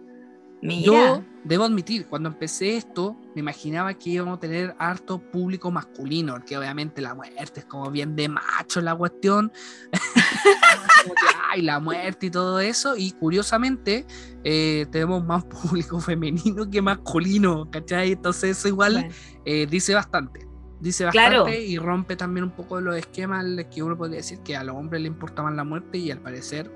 Mira. 0.63 0.85
Yo 0.85 1.23
debo 1.43 1.65
admitir, 1.65 2.07
cuando 2.07 2.29
empecé 2.29 2.77
esto, 2.77 3.17
me 3.35 3.41
imaginaba 3.41 3.93
que 3.93 4.11
íbamos 4.11 4.37
a 4.37 4.39
tener 4.39 4.73
harto 4.79 5.19
público 5.19 5.69
masculino, 5.71 6.33
porque 6.33 6.57
obviamente 6.57 7.01
la 7.01 7.13
muerte 7.13 7.59
es 7.59 7.65
como 7.65 7.91
bien 7.91 8.15
de 8.15 8.29
macho 8.29 8.79
la 8.79 8.95
cuestión. 8.95 9.51
Como 11.03 11.15
que, 11.15 11.25
ay, 11.49 11.61
la 11.61 11.81
muerte 11.81 12.27
y 12.27 12.31
todo 12.31 12.61
eso. 12.61 12.95
Y 12.95 13.11
curiosamente, 13.11 14.05
eh, 14.45 14.85
tenemos 14.89 15.23
más 15.25 15.43
público 15.69 15.99
femenino 15.99 16.69
que 16.69 16.81
masculino, 16.81 17.69
¿cachai? 17.69 18.13
Entonces, 18.13 18.57
eso 18.57 18.69
igual 18.69 18.93
Bueno, 18.93 19.09
eh, 19.43 19.67
dice 19.69 19.93
bastante. 19.93 20.47
Dice 20.79 21.03
bastante 21.05 21.29
Claro. 21.29 21.49
y 21.49 21.77
rompe 21.77 22.15
también 22.15 22.45
un 22.45 22.51
poco 22.51 22.79
los 22.79 22.95
esquemas 22.95 23.45
de 23.55 23.67
que 23.67 23.83
uno 23.83 23.97
podría 23.97 24.17
decir 24.17 24.39
que 24.39 24.55
a 24.55 24.63
los 24.63 24.75
hombres 24.77 25.01
le 25.01 25.07
importa 25.07 25.43
más 25.43 25.53
la 25.55 25.63
muerte 25.65 25.97
y 25.97 26.09
al 26.11 26.19
parecer 26.19 26.71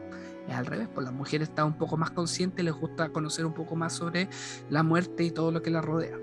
es 0.48 0.56
al 0.56 0.66
revés, 0.66 0.88
pues 0.94 1.06
las 1.06 1.14
mujeres 1.14 1.50
están 1.50 1.68
un 1.68 1.78
poco 1.78 1.98
más 1.98 2.12
conscientes, 2.12 2.64
les 2.64 2.74
gusta 2.74 3.10
conocer 3.10 3.46
un 3.46 3.54
poco 3.54 3.76
más 3.76 3.94
sobre 3.94 4.30
la 4.70 4.84
muerte 4.84 5.24
y 5.24 5.32
todo 5.32 5.52
lo 5.52 5.62
que 5.62 5.70
la 5.70 5.82
rodea. 5.82 6.18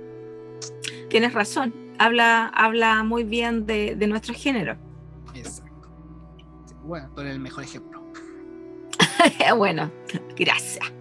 Tienes 1.10 1.32
razón. 1.32 1.74
Habla, 1.98 2.48
habla 2.48 3.04
muy 3.04 3.24
bien 3.24 3.66
de, 3.66 3.94
de 3.94 4.06
nuestro 4.06 4.34
género. 4.34 4.76
Exacto. 5.34 5.88
Bueno, 6.82 7.10
tú 7.14 7.20
eres 7.20 7.34
el 7.34 7.40
mejor 7.40 7.64
ejemplo. 7.64 8.02
bueno, 9.56 9.90
gracias. 10.36 10.92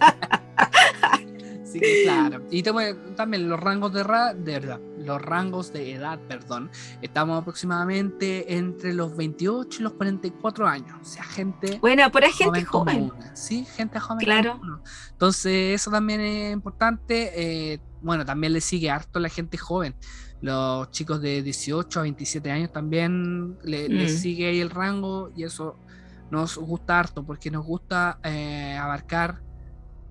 Claro. 2.04 2.42
Y 2.50 2.62
también 2.62 3.48
los 3.48 3.58
rangos 3.60 3.92
de, 3.92 4.02
ra- 4.02 4.34
de 4.34 4.52
verdad, 4.52 4.80
los 4.98 5.20
rangos 5.22 5.72
de 5.72 5.92
edad, 5.92 6.18
perdón, 6.28 6.70
estamos 7.00 7.40
aproximadamente 7.40 8.56
entre 8.56 8.92
los 8.94 9.16
28 9.16 9.80
y 9.80 9.82
los 9.82 9.92
44 9.94 10.66
años. 10.66 10.96
O 11.00 11.04
sea, 11.04 11.24
gente 11.24 11.78
Bueno, 11.80 12.04
pero 12.12 12.26
hay 12.26 12.32
gente 12.32 12.64
joven. 12.64 13.12
Sí, 13.34 13.64
gente 13.64 13.98
joven. 14.00 14.24
Claro. 14.24 14.60
Entonces, 15.12 15.74
eso 15.80 15.90
también 15.90 16.20
es 16.20 16.52
importante. 16.52 17.30
eh, 17.74 17.80
bueno, 18.00 18.24
también 18.24 18.52
le 18.52 18.60
sigue 18.60 18.90
harto 18.90 19.20
la 19.20 19.28
gente 19.28 19.56
joven. 19.56 19.94
Los 20.40 20.90
chicos 20.90 21.20
de 21.22 21.40
18 21.42 22.00
a 22.00 22.02
27 22.02 22.50
años 22.50 22.72
también 22.72 23.56
le, 23.62 23.88
le 23.88 24.06
Mm. 24.06 24.08
sigue 24.08 24.48
ahí 24.48 24.60
el 24.60 24.70
rango 24.70 25.30
y 25.36 25.44
eso 25.44 25.76
nos 26.32 26.56
gusta 26.58 26.98
harto 26.98 27.22
porque 27.24 27.50
nos 27.50 27.64
gusta 27.64 28.18
eh, 28.24 28.76
abarcar 28.76 29.40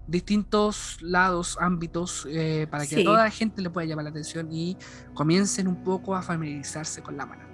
distintos 0.07 0.97
lados, 1.01 1.57
ámbitos, 1.59 2.27
eh, 2.29 2.67
para 2.69 2.83
que 2.85 2.95
Sí. 2.95 3.01
a 3.01 3.05
toda 3.05 3.23
la 3.23 3.31
gente 3.31 3.61
le 3.61 3.69
pueda 3.69 3.85
llamar 3.87 4.03
la 4.05 4.09
atención 4.11 4.51
y 4.51 4.77
comiencen 5.13 5.67
un 5.67 5.83
poco 5.83 6.15
a 6.15 6.21
familiarizarse 6.21 7.01
con 7.01 7.17
la 7.17 7.25
muerte. 7.25 7.45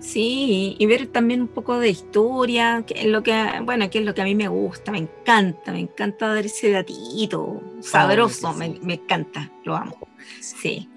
Sí, 0.00 0.76
y 0.78 0.86
ver 0.86 1.08
también 1.08 1.42
un 1.42 1.48
poco 1.48 1.78
de 1.78 1.90
historia, 1.90 2.84
que 2.86 2.94
es 3.00 3.06
lo 3.06 3.22
que, 3.22 3.34
bueno, 3.64 3.90
que 3.90 3.98
es 3.98 4.04
lo 4.04 4.14
que 4.14 4.22
a 4.22 4.24
mí 4.24 4.34
me 4.34 4.48
gusta, 4.48 4.92
me 4.92 4.98
encanta, 4.98 5.72
me 5.72 5.80
encanta 5.80 6.28
dar 6.34 6.46
ese 6.46 6.70
datito 6.70 7.60
sabroso, 7.80 8.52
sí, 8.52 8.58
me, 8.58 8.66
sí. 8.72 8.78
me 8.82 8.94
encanta, 8.94 9.52
lo 9.64 9.76
amo, 9.76 10.08
sí. 10.40 10.88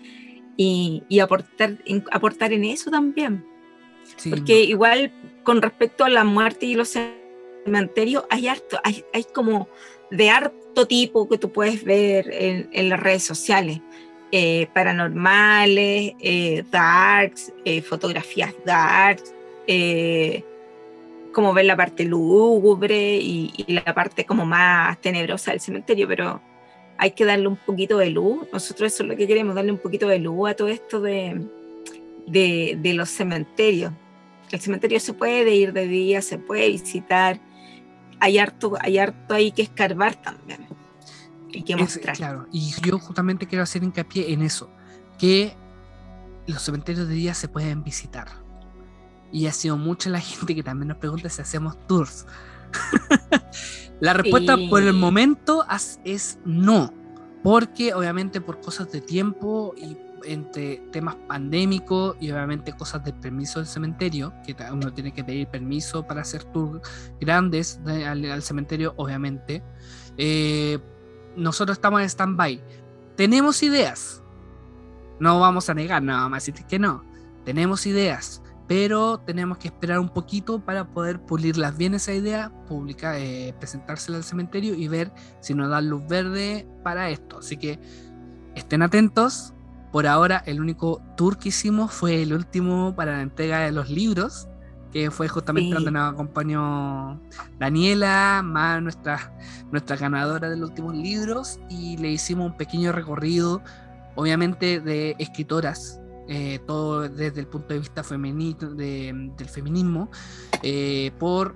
Y, 0.56 1.04
y 1.10 1.20
aportar, 1.20 1.80
en- 1.86 2.06
aportar 2.12 2.54
en 2.54 2.64
eso 2.66 2.90
también, 2.92 3.46
porque 4.30 4.62
igual 4.64 5.12
con 5.44 5.62
respecto 5.62 6.06
a 6.06 6.10
la 6.10 6.24
muerte 6.24 6.66
y 6.66 6.76
los 6.76 6.96
cementerios, 7.66 8.24
hay 8.30 8.48
harto, 8.48 8.80
hay, 8.84 9.04
hay 9.14 9.26
como 9.34 9.68
de 10.12 10.30
harto 10.30 10.86
tipo 10.88 11.28
que 11.28 11.38
tú 11.38 11.52
puedes 11.52 11.84
ver 11.84 12.30
en, 12.32 12.70
en 12.72 12.90
las 12.90 13.00
redes 13.00 13.24
sociales. 13.24 13.82
eh, 14.32 14.68
paranormales, 14.74 16.14
eh, 16.20 16.64
darks, 16.72 17.52
eh, 17.66 17.82
fotografías 17.82 18.54
darks, 18.66 19.34
eh, 19.68 20.44
como 21.34 21.54
ver 21.54 21.66
la 21.66 21.78
parte 21.78 22.04
lúgubre 22.06 23.18
y, 23.18 23.52
y 23.56 23.74
la 23.74 23.94
parte 23.94 24.26
como 24.26 24.46
más 24.46 25.00
tenebrosa 25.02 25.52
del 25.52 25.60
cementerio, 25.60 26.08
pero 26.08 26.42
hay 26.98 27.12
que 27.12 27.26
darle 27.26 27.48
un 27.48 27.58
poquito 27.58 27.98
de 27.98 28.10
luz. 28.10 28.48
Nosotros 28.52 28.94
eso 28.94 29.04
es 29.04 29.10
lo 29.10 29.16
que 29.16 29.28
queremos, 29.28 29.56
darle 29.56 29.72
un 29.72 29.78
poquito 29.78 30.08
de 30.08 30.20
luz 30.20 30.50
a 30.50 30.56
todo 30.56 30.68
esto 30.68 31.02
de, 31.02 31.42
de, 32.28 32.78
de 32.80 32.94
los 32.94 33.10
cementerios. 33.10 33.92
El 34.52 34.60
cementerio 34.60 35.00
se 35.00 35.14
puede 35.14 35.56
ir 35.56 35.72
de 35.72 35.88
día, 35.88 36.22
se 36.22 36.38
puede 36.38 36.68
visitar, 36.70 37.40
hay 38.22 38.38
harto, 38.38 38.78
hay 38.80 38.98
harto 38.98 39.34
ahí 39.34 39.52
que 39.52 39.64
escarbar 39.64 40.16
también 40.16 40.66
y 41.50 41.64
que 41.64 41.74
Es- 41.74 41.80
mostrar. 41.80 42.16
claro, 42.16 42.48
y 42.54 42.72
yo 42.82 42.98
justamente 42.98 43.46
quiero 43.48 43.64
hacer 43.64 43.84
hincapié 43.84 44.32
en 44.32 44.42
eso, 44.44 44.70
que 45.20 45.54
los 46.48 46.62
cementerios 46.62 47.08
de 47.10 47.16
día 47.16 47.34
se 47.34 47.48
pueden 47.50 47.84
visitar. 47.84 48.28
Y 49.34 49.48
ha 49.48 49.52
sido 49.52 49.76
mucha 49.78 50.10
la 50.10 50.20
gente 50.22 50.56
que 50.56 50.64
también 50.64 50.88
nos 50.90 50.98
pregunta 50.98 51.28
si 51.30 51.42
hacemos 51.42 51.76
tours. 51.88 52.26
la 54.00 54.14
respuesta 54.14 54.56
Sí. 54.56 54.68
por 54.70 54.82
el 54.84 54.94
momento 54.94 55.66
es 56.04 56.40
no, 56.46 56.94
porque 57.44 57.94
obviamente 57.94 58.40
por 58.42 58.62
cosas 58.62 58.92
de 58.92 59.02
tiempo 59.02 59.74
y 59.78 59.98
entre 60.26 60.78
temas 60.92 61.16
pandémicos 61.28 62.16
y 62.20 62.32
obviamente 62.32 62.74
cosas 62.74 63.04
del 63.04 63.14
permiso 63.16 63.60
del 63.60 63.68
cementerio, 63.68 64.34
que 64.46 64.56
uno 64.72 64.94
tiene 64.94 65.14
que 65.14 65.24
pedir 65.24 65.48
permiso 65.48 66.06
para 66.06 66.22
hacer 66.22 66.44
tours 66.46 66.82
grandes 67.20 67.84
de- 67.84 68.06
al, 68.06 68.24
al 68.32 68.42
cementerio, 68.44 68.94
obviamente. 68.98 69.64
eh, 70.18 70.80
nosotros 71.36 71.78
estamos 71.78 72.02
en 72.02 72.10
stand-by. 72.10 72.62
Tenemos 73.16 73.64
ideas. 73.64 74.22
No 75.20 75.40
vamos 75.40 75.70
a 75.70 75.74
negar, 75.74 76.04
nada 76.04 76.28
más 76.28 76.46
decir 76.46 76.66
que 76.66 76.78
no. 76.80 77.04
Tenemos 77.46 77.86
ideas, 77.86 78.42
pero 78.68 79.20
tenemos 79.20 79.58
que 79.58 79.70
esperar 79.70 80.00
un 80.00 80.10
poquito 80.10 80.60
para 80.60 80.90
poder 80.94 81.22
pulirlas 81.22 81.78
bien 81.78 81.94
esa 81.94 82.14
idea, 82.14 82.52
publicar, 82.68 83.16
eh, 83.18 83.54
presentársela 83.60 84.18
al 84.18 84.24
cementerio 84.24 84.76
y 84.76 84.88
ver 84.90 85.12
si 85.40 85.54
nos 85.54 85.70
dan 85.70 85.90
luz 85.90 86.06
verde 86.08 86.68
para 86.84 87.10
esto. 87.10 87.38
Así 87.40 87.56
que 87.58 87.80
estén 88.56 88.82
atentos. 88.82 89.54
Por 89.92 90.08
ahora, 90.08 90.42
el 90.46 90.62
único 90.62 91.02
tour 91.18 91.38
que 91.38 91.50
hicimos 91.50 91.92
fue 91.92 92.22
el 92.24 92.34
último 92.34 92.96
para 92.96 93.18
la 93.18 93.22
entrega 93.24 93.60
de 93.60 93.72
los 93.72 93.90
libros, 93.90 94.48
que 94.94 95.12
fue 95.12 95.28
justamente 95.28 95.70
Sí. 95.70 95.74
donde 95.74 95.92
nos 95.92 96.14
acompañó 96.14 97.20
Daniela, 97.60 98.42
más 98.44 98.82
nuestra, 98.82 99.34
nuestra 99.72 99.96
ganadora 99.98 100.50
de 100.50 100.58
los 100.58 100.70
últimos 100.70 100.96
libros, 100.96 101.60
y 101.70 101.98
le 101.98 102.10
hicimos 102.12 102.52
un 102.52 102.58
pequeño 102.58 102.92
recorrido, 102.92 103.62
obviamente 104.16 104.80
de 104.80 105.16
escritoras, 105.20 106.00
eh, 106.28 106.60
todo 106.68 107.08
desde 107.10 107.42
el 107.42 107.48
punto 107.48 107.74
de 107.74 107.80
vista 107.80 108.04
femenino, 108.04 108.70
de- 108.74 109.32
del 109.38 109.50
feminismo, 109.50 110.10
eh, 110.64 111.12
por 111.20 111.56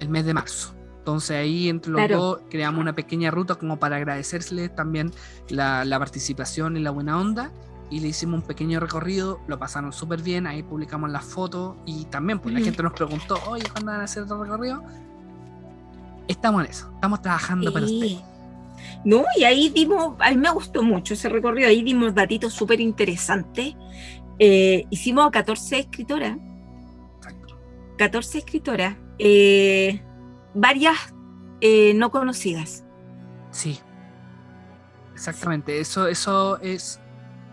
el 0.00 0.08
mes 0.08 0.24
de 0.24 0.34
marzo. 0.34 0.74
Entonces 0.98 1.36
ahí 1.36 1.68
entre 1.68 1.90
los 1.90 1.98
Claro. 1.98 2.16
dos 2.20 2.40
creamos 2.48 2.80
una 2.80 2.94
pequeña 2.94 3.32
ruta 3.32 3.56
como 3.56 3.78
para 3.80 3.96
agradecerles 3.96 4.72
también 4.74 5.10
la, 5.48 5.84
la 5.84 5.98
participación 5.98 6.76
y 6.76 6.80
la 6.80 6.92
buena 6.92 7.18
onda. 7.18 7.50
Y 7.92 8.00
le 8.00 8.08
hicimos 8.08 8.40
un 8.40 8.46
pequeño 8.46 8.80
recorrido, 8.80 9.40
lo 9.46 9.58
pasaron 9.58 9.92
súper 9.92 10.22
bien, 10.22 10.46
ahí 10.46 10.62
publicamos 10.62 11.10
las 11.10 11.26
fotos 11.26 11.76
y 11.84 12.06
también 12.06 12.38
pues 12.38 12.54
la 12.54 12.60
gente 12.62 12.82
nos 12.82 12.94
preguntó, 12.94 13.36
oye, 13.46 13.64
¿cuándo 13.70 13.92
van 13.92 14.00
a 14.00 14.04
hacer 14.04 14.22
otro 14.22 14.42
recorrido? 14.42 14.82
Estamos 16.26 16.64
en 16.64 16.70
eso, 16.70 16.90
estamos 16.94 17.20
trabajando 17.20 17.70
para 17.70 17.86
Sí. 17.86 17.94
ustedes. 17.94 18.22
No, 19.04 19.24
y 19.38 19.44
ahí 19.44 19.68
dimos, 19.68 20.16
a 20.20 20.30
mí 20.30 20.36
me 20.38 20.50
gustó 20.50 20.82
mucho 20.82 21.12
ese 21.12 21.28
recorrido, 21.28 21.68
ahí 21.68 21.82
dimos 21.82 22.14
datitos 22.14 22.54
súper 22.54 22.80
interesantes. 22.80 23.74
Eh, 24.38 24.86
hicimos 24.88 25.30
14 25.30 25.80
escritoras, 25.80 26.38
Exacto. 27.18 27.58
14 27.98 28.38
escritoras, 28.38 28.96
eh, 29.18 30.02
varias 30.54 30.96
eh, 31.60 31.92
no 31.94 32.10
conocidas. 32.10 32.84
Sí. 33.50 33.78
Exactamente, 35.12 35.78
eso, 35.78 36.08
eso 36.08 36.58
es, 36.60 36.98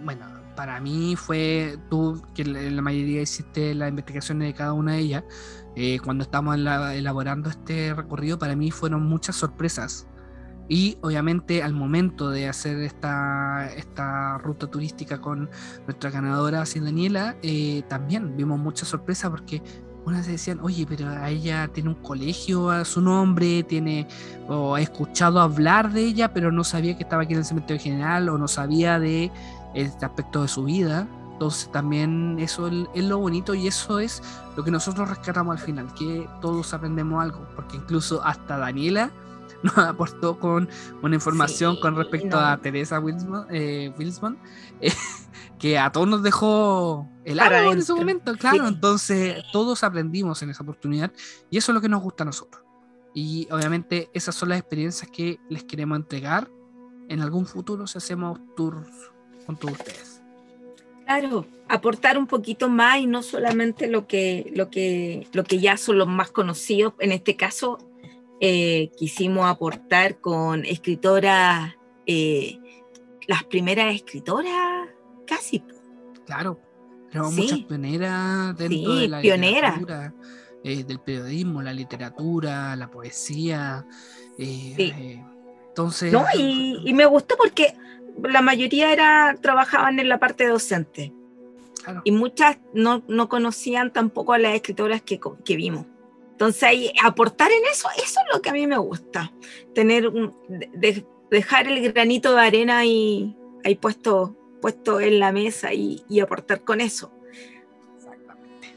bueno, 0.03 0.25
para 0.59 0.81
mí 0.81 1.15
fue 1.15 1.77
tú, 1.89 2.21
que 2.35 2.43
la 2.43 2.81
mayoría 2.81 3.21
hiciste 3.21 3.73
la 3.73 3.87
investigación 3.87 4.39
de 4.39 4.53
cada 4.53 4.73
una 4.73 4.95
de 4.95 4.99
ellas, 4.99 5.23
eh, 5.77 5.99
cuando 6.03 6.25
estamos 6.25 6.57
la- 6.57 6.95
elaborando 6.95 7.49
este 7.49 7.93
recorrido, 7.93 8.37
para 8.37 8.57
mí 8.57 8.69
fueron 8.69 9.03
muchas 9.07 9.37
sorpresas. 9.37 10.05
Y 10.67 10.97
obviamente 11.01 11.63
al 11.63 11.71
momento 11.71 12.29
de 12.29 12.49
hacer 12.49 12.77
esta, 12.81 13.69
esta 13.73 14.37
ruta 14.39 14.67
turística 14.67 15.21
con 15.21 15.49
nuestra 15.85 16.09
ganadora, 16.09 16.65
sin 16.65 16.83
Daniela, 16.83 17.37
eh, 17.41 17.83
también 17.87 18.35
vimos 18.35 18.59
muchas 18.59 18.89
sorpresas 18.89 19.31
porque 19.31 19.63
unas 20.05 20.27
decían, 20.27 20.59
oye, 20.61 20.85
pero 20.89 21.07
a 21.07 21.29
ella 21.29 21.69
tiene 21.69 21.89
un 21.89 21.95
colegio 22.01 22.69
a 22.69 22.83
su 22.83 22.99
nombre, 22.99 23.63
tiene 23.63 24.07
o 24.49 24.77
he 24.77 24.81
escuchado 24.81 25.39
hablar 25.39 25.91
de 25.93 26.01
ella, 26.03 26.33
pero 26.33 26.51
no 26.51 26.63
sabía 26.63 26.97
que 26.97 27.03
estaba 27.03 27.23
aquí 27.23 27.33
en 27.33 27.39
el 27.39 27.45
cementerio 27.45 27.81
general 27.81 28.27
o 28.27 28.37
no 28.37 28.47
sabía 28.47 28.99
de 28.99 29.31
este 29.73 30.05
aspecto 30.05 30.41
de 30.41 30.47
su 30.47 30.63
vida. 30.63 31.07
Entonces 31.33 31.71
también 31.71 32.37
eso 32.39 32.67
es, 32.67 33.03
lo 33.05 33.17
bonito 33.17 33.53
y 33.53 33.67
eso 33.67 33.99
es 33.99 34.21
lo 34.57 34.63
que 34.63 34.71
nosotros 34.71 35.07
rescatamos 35.07 35.57
al 35.57 35.65
final, 35.65 35.93
que 35.93 36.27
todos 36.41 36.73
aprendemos 36.73 37.23
algo, 37.23 37.47
porque 37.55 37.77
incluso 37.77 38.21
hasta 38.25 38.57
Daniela 38.57 39.11
nos 39.63 39.77
aportó 39.77 40.37
con 40.37 40.67
una 41.01 41.15
información 41.15 41.75
Sí, 41.75 41.81
con 41.81 41.95
respecto 41.95 42.39
no. 42.39 42.45
a 42.45 42.57
Teresa 42.57 42.99
Wilsman, 42.99 43.47
eh, 43.51 43.93
Wilsman, 43.97 44.37
eh, 44.81 44.91
que 45.59 45.79
a 45.79 45.91
todos 45.93 46.09
nos 46.09 46.23
dejó 46.23 47.07
el 47.23 47.37
Para 47.37 47.63
en 47.63 47.79
ese 47.79 47.93
momento, 47.93 48.35
claro. 48.35 48.67
sí. 48.67 48.73
Entonces 48.73 49.43
todos 49.53 49.85
aprendimos 49.85 50.41
en 50.41 50.49
esa 50.49 50.63
oportunidad 50.63 51.13
y 51.49 51.57
eso 51.57 51.71
es 51.71 51.73
lo 51.73 51.79
que 51.79 51.89
nos 51.89 52.01
gusta 52.01 52.23
a 52.23 52.25
nosotros. 52.25 52.63
Y 53.13 53.47
obviamente 53.49 54.09
esas 54.13 54.35
son 54.35 54.49
las 54.49 54.59
experiencias 54.59 55.09
que 55.09 55.39
les 55.49 55.63
queremos 55.63 55.95
entregar 55.97 56.51
en 57.07 57.21
algún 57.21 57.45
futuro 57.45 57.87
si 57.87 57.97
hacemos 57.97 58.39
tours 58.57 58.87
con 59.49 59.57
todos 59.57 59.79
ustedes. 59.79 60.21
Claro, 61.07 61.47
aportar 61.67 62.19
un 62.19 62.27
poquito 62.27 62.69
más 62.69 62.99
y 62.99 63.07
no 63.07 63.23
solamente 63.23 63.87
lo 63.87 64.05
que, 64.05 64.51
lo 64.55 64.69
que, 64.69 65.25
lo 65.33 65.43
que 65.43 65.57
ya 65.57 65.75
son 65.75 65.97
los 65.97 66.07
más 66.07 66.29
conocidos. 66.29 66.93
En 66.99 67.11
este 67.11 67.35
caso, 67.35 67.79
eh, 68.41 68.91
quisimos 68.95 69.47
aportar 69.47 70.19
con 70.19 70.65
escritoras, 70.65 71.73
eh, 72.05 72.59
las 73.27 73.43
primeras 73.45 73.95
escritoras, 73.95 74.87
casi. 75.25 75.63
Claro, 76.27 76.59
tenemos 77.09 77.33
Sí. 77.33 77.41
muchas 77.41 77.59
pioneras 77.61 78.55
dentro 78.55 78.93
Sí, 78.93 79.01
de 79.01 79.07
la 79.07 79.21
pioneras. 79.21 79.79
literatura, 79.79 80.13
eh, 80.63 80.83
del 80.83 80.99
periodismo, 80.99 81.63
la 81.63 81.73
literatura, 81.73 82.75
la 82.75 82.91
poesía. 82.91 83.83
Sí. 84.37 84.75
entonces, 85.69 86.13
¿no? 86.13 86.23
Y, 86.37 86.81
y 86.85 86.93
me 86.93 87.05
gustó 87.07 87.35
porque 87.35 87.73
la 88.23 88.41
mayoría 88.41 88.91
era, 88.91 89.35
trabajaban 89.41 89.99
en 89.99 90.09
la 90.09 90.19
parte 90.19 90.47
docente 90.47 91.13
claro, 91.83 92.01
y 92.03 92.11
muchas 92.11 92.57
no, 92.73 93.03
no 93.07 93.29
conocían 93.29 93.91
tampoco 93.93 94.33
a 94.33 94.37
las 94.39 94.55
escritoras 94.55 95.01
que, 95.01 95.19
que 95.45 95.55
vimos. 95.55 95.85
Entonces, 96.31 96.63
ahí, 96.63 96.91
aportar 97.03 97.51
en 97.51 97.63
eso, 97.71 97.89
eso 97.97 98.19
es 98.21 98.33
lo 98.33 98.41
que 98.41 98.49
a 98.49 98.53
mí 98.53 98.65
me 98.65 98.77
gusta, 98.77 99.31
tener 99.75 100.07
un- 100.07 100.33
de- 100.47 100.69
de- 100.73 101.05
dejar 101.29 101.67
el 101.67 101.91
granito 101.91 102.33
de 102.33 102.41
arena 102.41 102.77
ahí, 102.79 103.35
ahí 103.65 103.75
puesto, 103.75 104.35
puesto 104.61 104.99
en 105.01 105.19
la 105.19 105.31
mesa 105.33 105.73
y, 105.73 106.03
y 106.09 106.21
aportar 106.21 106.61
con 106.61 106.79
eso. 106.81 107.11
Exactamente. 107.97 108.75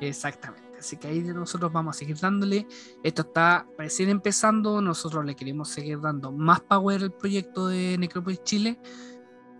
Exactamente. 0.00 0.63
Así 0.84 0.98
que 0.98 1.08
ahí 1.08 1.22
nosotros 1.22 1.72
vamos 1.72 1.96
a 1.96 1.98
seguir 1.98 2.18
dándole. 2.18 2.66
Esto 3.02 3.22
está 3.22 3.66
recién 3.78 4.10
empezando. 4.10 4.82
Nosotros 4.82 5.24
le 5.24 5.34
queremos 5.34 5.70
seguir 5.70 5.98
dando 5.98 6.30
más 6.30 6.60
power 6.60 7.00
al 7.04 7.10
proyecto 7.10 7.68
de 7.68 7.96
Necrópolis 7.96 8.42
Chile. 8.42 8.78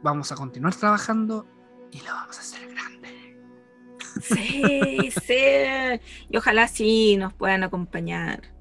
Vamos 0.02 0.30
a 0.32 0.34
continuar 0.34 0.74
trabajando 0.74 1.46
y 1.90 2.00
lo 2.00 2.12
vamos 2.12 2.36
a 2.36 2.40
hacer 2.42 2.68
grande. 2.68 3.40
Sí, 4.20 5.10
sí. 5.26 5.34
Y 6.28 6.36
ojalá 6.36 6.68
sí 6.68 7.16
nos 7.16 7.32
puedan 7.32 7.62
acompañar 7.62 8.54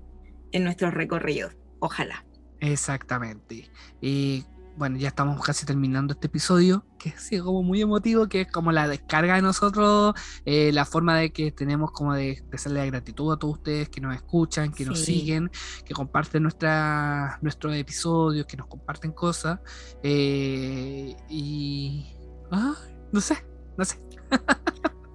en 0.54 0.63
nuestros 0.63 0.93
recorridos. 0.93 1.58
Ojalá. 1.80 2.26
Exactamente. 2.62 3.69
Y 3.99 4.45
bueno, 4.77 4.97
ya 4.97 5.09
estamos 5.09 5.41
casi 5.43 5.65
terminando 5.65 6.13
este 6.13 6.27
episodio, 6.27 6.86
que 6.97 7.09
ha 7.09 7.19
sido 7.19 7.45
como 7.45 7.63
muy 7.63 7.81
emotivo, 7.81 8.27
que 8.27 8.41
es 8.41 8.51
como 8.51 8.71
la 8.71 8.88
descarga 8.88 9.36
de 9.36 9.41
nosotros, 9.41 10.13
eh, 10.45 10.71
la 10.73 10.86
forma 10.86 11.17
de 11.17 11.31
que 11.31 11.51
tenemos 11.51 11.91
como 11.91 12.13
de 12.15 12.31
expresarle 12.31 12.79
la 12.79 12.86
gratitud 12.88 13.31
a 13.33 13.38
todos 13.38 13.57
ustedes 13.57 13.89
que 13.89 14.01
nos 14.01 14.15
escuchan, 14.15 14.71
que 14.71 14.86
nos 14.86 14.99
Sí. 14.99 15.05
siguen, 15.05 15.51
que 15.86 15.93
comparten 15.93 16.43
nuestra, 16.43 17.38
nuestros 17.41 17.75
episodios, 17.75 18.45
que 18.47 18.57
nos 18.57 18.67
comparten 18.67 19.12
cosas. 19.12 19.59
eh, 20.01 21.15
y... 21.29 22.15
ah, 22.51 22.75
no 23.12 23.21
sé, 23.21 23.45
no 23.77 23.86
sé. 23.86 23.99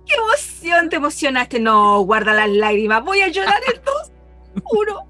¡Qué 0.07 0.15
emoción! 0.15 0.89
Te 0.89 0.97
emocionaste. 0.97 1.61
No, 1.61 2.01
guarda 2.03 2.33
las 2.33 2.49
lágrimas. 2.51 3.05
Voy 3.05 3.21
a 3.21 3.29
llorar 3.29 3.61
en 3.75 3.83
dos. 3.85 4.13
Juro. 4.65 5.08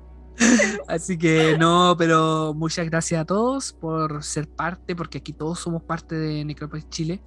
Así 0.87 1.19
que 1.19 1.57
no, 1.59 1.95
pero 1.99 2.55
muchas 2.55 2.87
gracias 2.89 3.21
a 3.21 3.25
todos 3.25 3.73
por 3.73 4.23
ser 4.23 4.49
parte, 4.49 4.95
porque 4.97 5.19
aquí 5.19 5.33
todos 5.33 5.59
somos 5.61 5.83
parte 5.83 6.15
de 6.15 6.45
Necrópolis 6.45 6.89
Chile, 6.89 7.21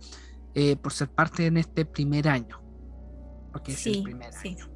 eh, 0.55 0.75
por 0.75 0.93
ser 0.93 1.09
parte 1.09 1.45
en 1.45 1.57
este 1.57 1.85
primer 1.85 2.27
año. 2.27 2.61
Porque 3.51 3.73
es 3.73 3.85
el 3.87 3.95
Sí, 3.95 4.01
primer 4.01 4.33
sí. 4.33 4.49
año. 4.49 4.67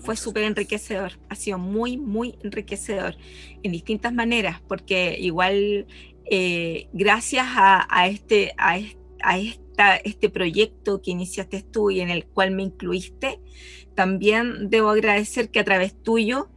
Fue 0.00 0.14
súper 0.14 0.44
enriquecedor. 0.44 1.12
Ha 1.30 1.34
sido 1.34 1.58
muy, 1.58 1.96
muy 1.96 2.38
enriquecedor 2.42 3.16
en 3.62 3.72
distintas 3.72 4.12
maneras, 4.12 4.60
porque 4.68 5.16
igual 5.18 5.86
eh, 6.30 6.88
gracias 6.92 7.46
a, 7.48 7.86
a 7.88 8.06
este, 8.06 8.52
a, 8.58 8.78
a 9.22 9.38
esta, 9.38 9.96
este 9.96 10.28
proyecto 10.28 11.00
que 11.00 11.10
iniciaste 11.12 11.62
tú 11.62 11.90
y 11.90 12.00
en 12.00 12.10
el 12.10 12.26
cual 12.26 12.50
me 12.50 12.62
incluiste, 12.62 13.40
también 13.94 14.68
debo 14.68 14.90
agradecer 14.90 15.50
que 15.50 15.60
a 15.60 15.64
través 15.64 15.94
tuyo, 16.02 16.50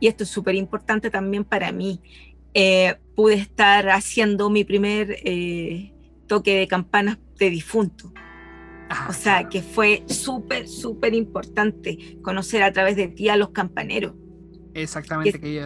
y 0.00 0.08
esto 0.08 0.24
es 0.24 0.30
súper 0.30 0.54
importante 0.54 1.10
también 1.10 1.44
para 1.44 1.72
mí, 1.72 2.02
eh, 2.54 2.96
pude 3.14 3.34
estar 3.34 3.88
haciendo 3.90 4.50
mi 4.50 4.64
primer 4.64 5.16
eh, 5.24 5.94
toque 6.26 6.56
de 6.56 6.68
campanas 6.68 7.18
de 7.38 7.50
difunto. 7.50 8.12
Ah, 8.90 9.06
O 9.10 9.12
sea, 9.12 9.48
que 9.48 9.62
fue 9.62 10.04
súper, 10.08 10.68
súper 10.68 11.14
importante 11.14 11.98
conocer 12.22 12.62
a 12.62 12.72
través 12.72 12.96
de 12.96 13.08
ti 13.08 13.28
a 13.28 13.36
los 13.36 13.50
campaneros. 13.50 14.14
Exactamente, 14.74 15.40
que- 15.40 15.48
que 15.48 15.60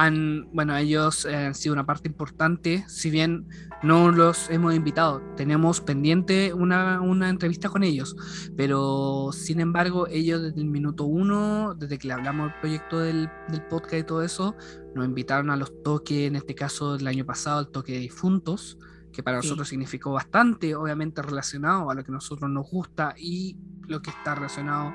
han, 0.00 0.48
bueno, 0.52 0.76
ellos 0.76 1.24
eh, 1.24 1.34
han 1.34 1.54
sido 1.56 1.72
una 1.72 1.84
parte 1.84 2.08
importante, 2.08 2.84
si 2.86 3.10
bien 3.10 3.48
no 3.82 4.12
los 4.12 4.48
hemos 4.48 4.72
invitado, 4.72 5.20
tenemos 5.36 5.80
pendiente 5.80 6.54
una, 6.54 7.00
una 7.00 7.28
entrevista 7.28 7.68
con 7.68 7.82
ellos, 7.82 8.14
pero 8.56 9.30
sin 9.32 9.58
embargo 9.58 10.06
ellos 10.06 10.40
desde 10.40 10.60
el 10.60 10.68
minuto 10.68 11.02
uno, 11.04 11.74
desde 11.74 11.98
que 11.98 12.06
le 12.06 12.14
hablamos 12.14 12.52
del 12.52 12.60
proyecto 12.60 12.98
del, 13.00 13.28
del 13.48 13.62
podcast 13.66 13.94
y 13.94 14.04
todo 14.04 14.22
eso, 14.22 14.54
nos 14.94 15.04
invitaron 15.04 15.50
a 15.50 15.56
los 15.56 15.82
toques, 15.82 16.28
en 16.28 16.36
este 16.36 16.54
caso 16.54 16.94
el 16.94 17.06
año 17.08 17.24
pasado, 17.26 17.60
el 17.60 17.68
toque 17.68 17.94
de 17.94 17.98
difuntos, 17.98 18.78
que 19.12 19.24
para 19.24 19.40
Sí. 19.42 19.48
nosotros 19.48 19.68
significó 19.68 20.12
bastante, 20.12 20.76
obviamente 20.76 21.22
relacionado 21.22 21.90
a 21.90 21.94
lo 21.96 22.04
que 22.04 22.12
a 22.12 22.14
nosotros 22.14 22.48
nos 22.48 22.70
gusta 22.70 23.14
y 23.18 23.56
lo 23.88 24.00
que 24.00 24.10
está 24.10 24.36
relacionado 24.36 24.92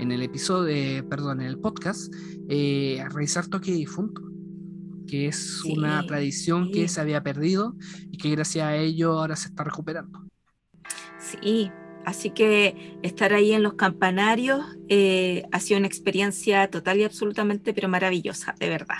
en 0.00 0.10
el 0.10 0.22
episodio, 0.22 0.68
eh, 0.74 1.02
perdón, 1.08 1.40
en 1.40 1.46
el 1.46 1.58
podcast, 1.58 2.12
eh, 2.48 3.00
a 3.00 3.08
realizar 3.10 3.46
toque 3.46 3.70
de 3.70 3.76
difunto, 3.76 4.22
que 5.10 5.28
es 5.28 5.62
Sí, 5.62 5.74
una 5.74 6.04
tradición 6.06 6.70
que 6.70 6.88
se 6.88 7.00
había 7.00 7.22
perdido 7.22 7.74
y 8.10 8.18
que 8.18 8.30
gracias 8.30 8.66
a 8.66 8.76
ello 8.76 9.12
ahora 9.18 9.36
se 9.36 9.48
está 9.48 9.64
recuperando. 9.64 10.20
Sí, 11.18 11.70
así 12.04 12.30
que 12.32 12.98
estar 13.02 13.32
ahí 13.32 13.52
en 13.52 13.62
los 13.62 13.74
campanarios 13.74 14.64
eh, 14.88 15.44
ha 15.52 15.60
sido 15.60 15.78
una 15.78 15.86
experiencia 15.86 16.68
total 16.70 16.98
y 17.00 17.04
absolutamente, 17.04 17.74
pero 17.74 17.88
maravillosa, 17.88 18.54
de 18.58 18.68
verdad. 18.68 18.96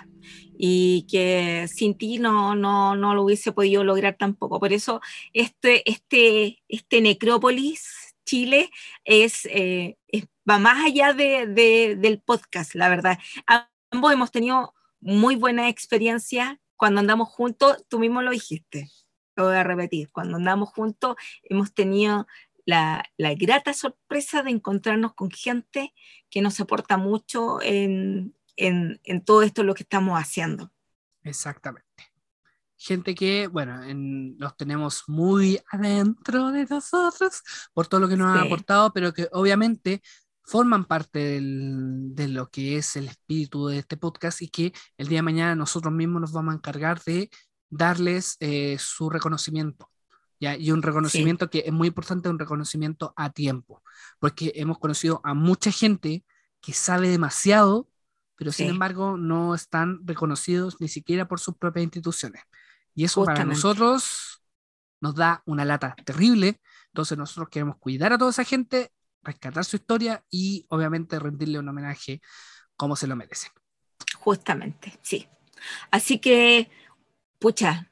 Y 0.58 1.06
que 1.10 1.66
sin 1.74 1.96
ti 1.96 2.18
no, 2.18 2.54
no, 2.54 2.94
no 2.96 3.14
lo 3.14 3.22
hubiese 3.24 3.52
podido 3.52 3.84
lograr 3.84 4.16
tampoco. 4.18 4.60
Por 4.60 4.72
eso 4.72 5.00
este, 5.32 5.88
este, 5.90 6.58
este 6.68 7.00
Necrópolis 7.00 8.14
Chile 8.26 8.70
es, 9.04 9.46
eh, 9.46 9.96
es- 10.08 10.26
va 10.48 10.58
más 10.58 10.84
allá 10.84 11.12
de, 11.14 11.46
de- 11.46 11.96
del 11.98 12.20
podcast, 12.20 12.74
la 12.74 12.88
verdad. 12.88 13.18
Ambos 13.90 14.12
hemos 14.12 14.30
tenido 14.30 14.74
muy 15.00 15.36
buena 15.36 15.68
experiencia 15.68 16.60
cuando 16.76 17.00
andamos 17.00 17.28
juntos, 17.28 17.84
tú 17.88 17.98
mismo 17.98 18.22
lo 18.22 18.30
dijiste, 18.30 18.88
lo 19.36 19.44
voy 19.44 19.56
a 19.56 19.62
repetir, 19.64 20.10
cuando 20.10 20.36
andamos 20.36 20.70
juntos 20.70 21.16
hemos 21.42 21.72
tenido 21.74 22.26
la, 22.66 23.02
la 23.16 23.34
grata 23.34 23.72
sorpresa 23.74 24.42
de 24.42 24.50
encontrarnos 24.50 25.14
con 25.14 25.30
gente 25.30 25.92
que 26.30 26.40
nos 26.42 26.60
aporta 26.60 26.96
mucho 26.96 27.60
en, 27.62 28.34
en, 28.56 29.00
en 29.04 29.24
todo 29.24 29.42
esto 29.42 29.62
lo 29.62 29.74
que 29.74 29.82
estamos 29.82 30.18
haciendo. 30.18 30.72
Exactamente. 31.22 31.88
Gente 32.76 33.14
que, 33.14 33.46
bueno, 33.46 33.82
en- 33.84 34.36
los 34.38 34.56
tenemos 34.56 35.04
muy 35.06 35.60
adentro 35.70 36.50
de 36.50 36.64
nosotros 36.64 37.42
por 37.74 37.86
todo 37.88 38.00
lo 38.00 38.08
que 38.08 38.16
nos 38.16 38.28
han 38.34 38.40
Sí. 38.42 38.46
aportado, 38.46 38.92
pero 38.92 39.12
que 39.12 39.28
obviamente 39.32 40.00
forman 40.50 40.84
parte 40.84 41.18
del- 41.20 42.14
de 42.14 42.26
lo 42.28 42.50
que 42.50 42.76
es 42.76 42.96
el 42.96 43.06
espíritu 43.06 43.68
de 43.68 43.78
este 43.78 43.96
podcast 43.96 44.42
y 44.42 44.48
que 44.48 44.72
el 44.98 45.06
día 45.06 45.18
de 45.18 45.22
mañana 45.22 45.54
nosotros 45.54 45.92
mismos 45.94 46.20
nos 46.22 46.32
vamos 46.32 46.52
a 46.52 46.56
encargar 46.56 47.00
de 47.04 47.30
darles 47.68 48.36
eh, 48.40 48.76
su 48.80 49.10
reconocimiento. 49.10 49.88
¿ya? 50.40 50.56
Y 50.56 50.72
un 50.72 50.82
reconocimiento 50.82 51.50
que 51.50 51.62
es 51.66 51.72
muy 51.72 51.88
importante, 51.88 52.28
un 52.28 52.38
reconocimiento 52.38 53.12
a 53.16 53.30
tiempo, 53.30 53.82
porque 54.18 54.52
hemos 54.56 54.78
conocido 54.78 55.20
a 55.22 55.34
mucha 55.34 55.70
gente 55.70 56.24
que 56.60 56.72
sabe 56.72 57.08
demasiado, 57.08 57.88
pero 58.36 58.50
sin 58.50 58.66
embargo 58.70 59.16
no 59.16 59.54
están 59.54 60.00
reconocidos 60.04 60.80
ni 60.80 60.88
siquiera 60.88 61.28
por 61.28 61.38
sus 61.40 61.56
propias 61.56 61.84
instituciones. 61.84 62.42
Y 62.94 63.04
eso 63.04 63.20
para 63.26 63.44
nosotros 63.54 64.42
nos 65.00 65.14
da 65.14 65.42
una 65.46 65.64
lata 65.64 65.94
terrible. 66.04 66.60
Entonces 66.86 67.16
nosotros 67.16 67.48
queremos 67.50 67.76
cuidar 67.78 68.12
a 68.12 68.18
toda 68.18 68.30
esa 68.30 68.42
gente, 68.44 68.90
rescatar 69.22 69.64
su 69.64 69.76
historia 69.76 70.24
y 70.30 70.66
obviamente 70.68 71.18
rendirle 71.18 71.58
un 71.58 71.68
homenaje 71.68 72.20
como 72.76 72.96
se 72.96 73.06
lo 73.06 73.16
merecen. 73.16 73.52
Justamente, 74.18 74.98
sí. 75.02 75.28
Así 75.90 76.18
que, 76.18 76.70
pucha, 77.38 77.90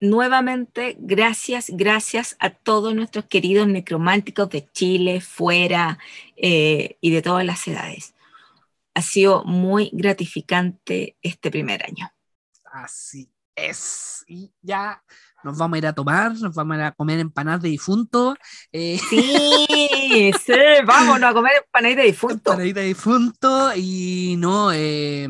nuevamente, 0.00 0.96
gracias, 0.98 1.70
gracias 1.72 2.36
a 2.38 2.50
todos 2.50 2.94
nuestros 2.94 3.26
queridos 3.26 3.66
necrománticos 3.68 4.50
de 4.50 4.68
Chile, 4.72 5.20
fuera 5.20 5.98
eh, 6.36 6.98
y 7.00 7.10
de 7.10 7.22
todas 7.22 7.44
las 7.44 7.66
edades. 7.66 8.14
Ha 8.94 9.02
sido 9.02 9.44
muy 9.44 9.90
gratificante 9.92 11.16
este 11.22 11.50
primer 11.50 11.84
año. 11.84 12.10
Así 12.64 13.30
es. 13.56 14.24
Y 14.28 14.52
ya 14.60 15.02
nos 15.42 15.56
vamos 15.58 15.76
a 15.76 15.78
ir 15.78 15.86
a 15.86 15.92
tomar, 15.92 16.32
nos 16.32 16.54
vamos 16.54 16.74
a 16.74 16.78
ir 16.78 16.84
a 16.84 16.92
comer 16.92 17.20
empanadas 17.20 17.62
de 17.62 17.68
difunto. 17.70 18.36
Eh, 18.72 18.98
Sí, 19.08 20.32
sí, 20.44 20.52
vámonos 20.84 21.30
a 21.30 21.34
comer 21.34 21.52
empanadita 21.64 22.00
de 22.02 22.06
difunto. 22.08 22.50
empanadita 22.52 22.80
de 22.80 22.86
difunto. 22.86 23.72
Y 23.76 24.36
no, 24.38 24.72
eh, 24.72 25.28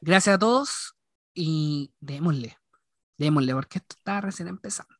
gracias 0.00 0.36
a 0.36 0.38
todos 0.38 0.94
y 1.34 1.92
démosle. 2.00 2.58
Démosle, 3.16 3.52
porque 3.54 3.78
esto 3.78 3.94
está 3.96 4.20
recién 4.20 4.48
empezando. 4.48 4.92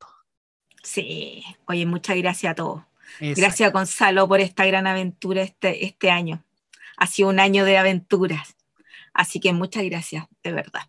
Sí, 0.82 1.42
oye, 1.66 1.86
muchas 1.86 2.16
gracias 2.18 2.52
a 2.52 2.54
todos. 2.54 2.82
Exacto. 3.20 3.40
Gracias 3.40 3.72
Gonzalo 3.72 4.28
por 4.28 4.40
esta 4.40 4.66
gran 4.66 4.86
aventura 4.86 5.42
este, 5.42 5.84
este 5.84 6.10
año. 6.10 6.44
Ha 6.96 7.06
sido 7.06 7.28
un 7.30 7.40
año 7.40 7.64
de 7.64 7.78
aventuras. 7.78 8.56
Así 9.12 9.40
que 9.40 9.52
muchas 9.52 9.84
gracias, 9.84 10.26
de 10.42 10.52
verdad. 10.52 10.82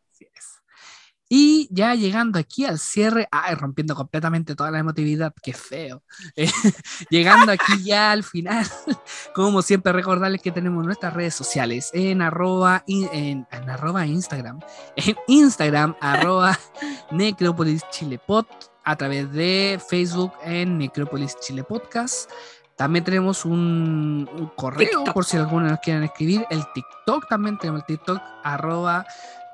Y 1.38 1.68
ya 1.70 1.94
llegando 1.96 2.40
aquí 2.40 2.64
al 2.64 2.80
cierre, 2.80 3.28
ay, 3.30 3.56
rompiendo 3.56 3.94
completamente 3.94 4.56
toda 4.56 4.72
la 4.72 4.80
emotividad, 4.80 5.34
qué 5.44 5.52
feo. 5.52 6.02
Eh, 6.38 6.50
llegando 7.10 7.52
aquí 7.52 7.84
ya 7.84 8.12
al 8.14 8.24
final, 8.24 8.66
como 9.36 9.62
siempre 9.62 9.92
recordarles 9.92 10.42
que 10.42 10.52
tenemos 10.54 10.86
nuestras 10.86 11.14
redes 11.14 11.36
sociales 11.36 11.90
en 11.94 12.22
arroba, 12.22 12.84
in- 12.88 13.10
en, 13.12 13.48
en 13.52 13.70
arroba 13.70 14.06
Instagram, 14.06 14.62
en 14.96 15.16
Instagram 15.28 15.96
arroba 16.00 16.58
Necrópolis 17.12 17.84
Chile 17.92 18.18
Pod, 18.26 18.46
a 18.86 18.96
través 18.96 19.30
de 19.34 19.78
Facebook 19.90 20.32
en 20.42 20.78
Necrópolis 20.78 21.36
Chile 21.42 21.66
Podcast. 21.66 22.32
También 22.78 23.04
tenemos 23.06 23.44
un, 23.46 24.30
un 24.38 24.48
correo 24.56 24.88
TikTok. 24.90 25.14
por 25.14 25.26
si 25.26 25.38
alguno 25.38 25.68
nos 25.68 25.80
quieren 25.80 26.04
escribir. 26.04 26.46
El 26.50 26.64
TikTok 26.74 27.28
también 27.30 27.58
tenemos 27.58 27.82
el 27.82 27.86
TikTok 27.88 28.22
arroba 28.44 29.06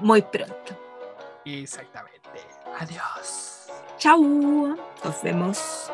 muy 0.00 0.22
pronto. 0.22 0.76
Exactamente. 1.44 2.40
Adiós. 2.80 3.68
Chau. 3.98 4.76
Nos 5.04 5.22
vemos. 5.22 5.92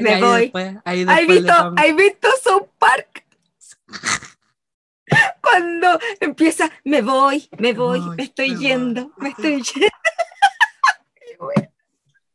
Me 0.00 0.14
ahí 0.14 0.20
voy. 0.22 0.40
después- 0.42 0.76
ahí 0.84 1.00
¿Has 1.02 1.06
después 1.06 1.28
le 1.28 1.34
visto, 1.40 1.52
¿Has 1.76 1.96
visto 1.96 2.28
South 2.42 2.68
Park? 2.78 3.24
Cuando 5.40 5.98
empieza, 6.20 6.70
me 6.84 7.02
voy, 7.02 7.48
me 7.58 7.72
voy, 7.72 8.00
me 8.16 8.22
estoy 8.22 8.50
me 8.50 8.58
yendo, 8.60 9.12
me 9.16 9.30
estoy 9.30 9.62
yendo. 9.62 9.88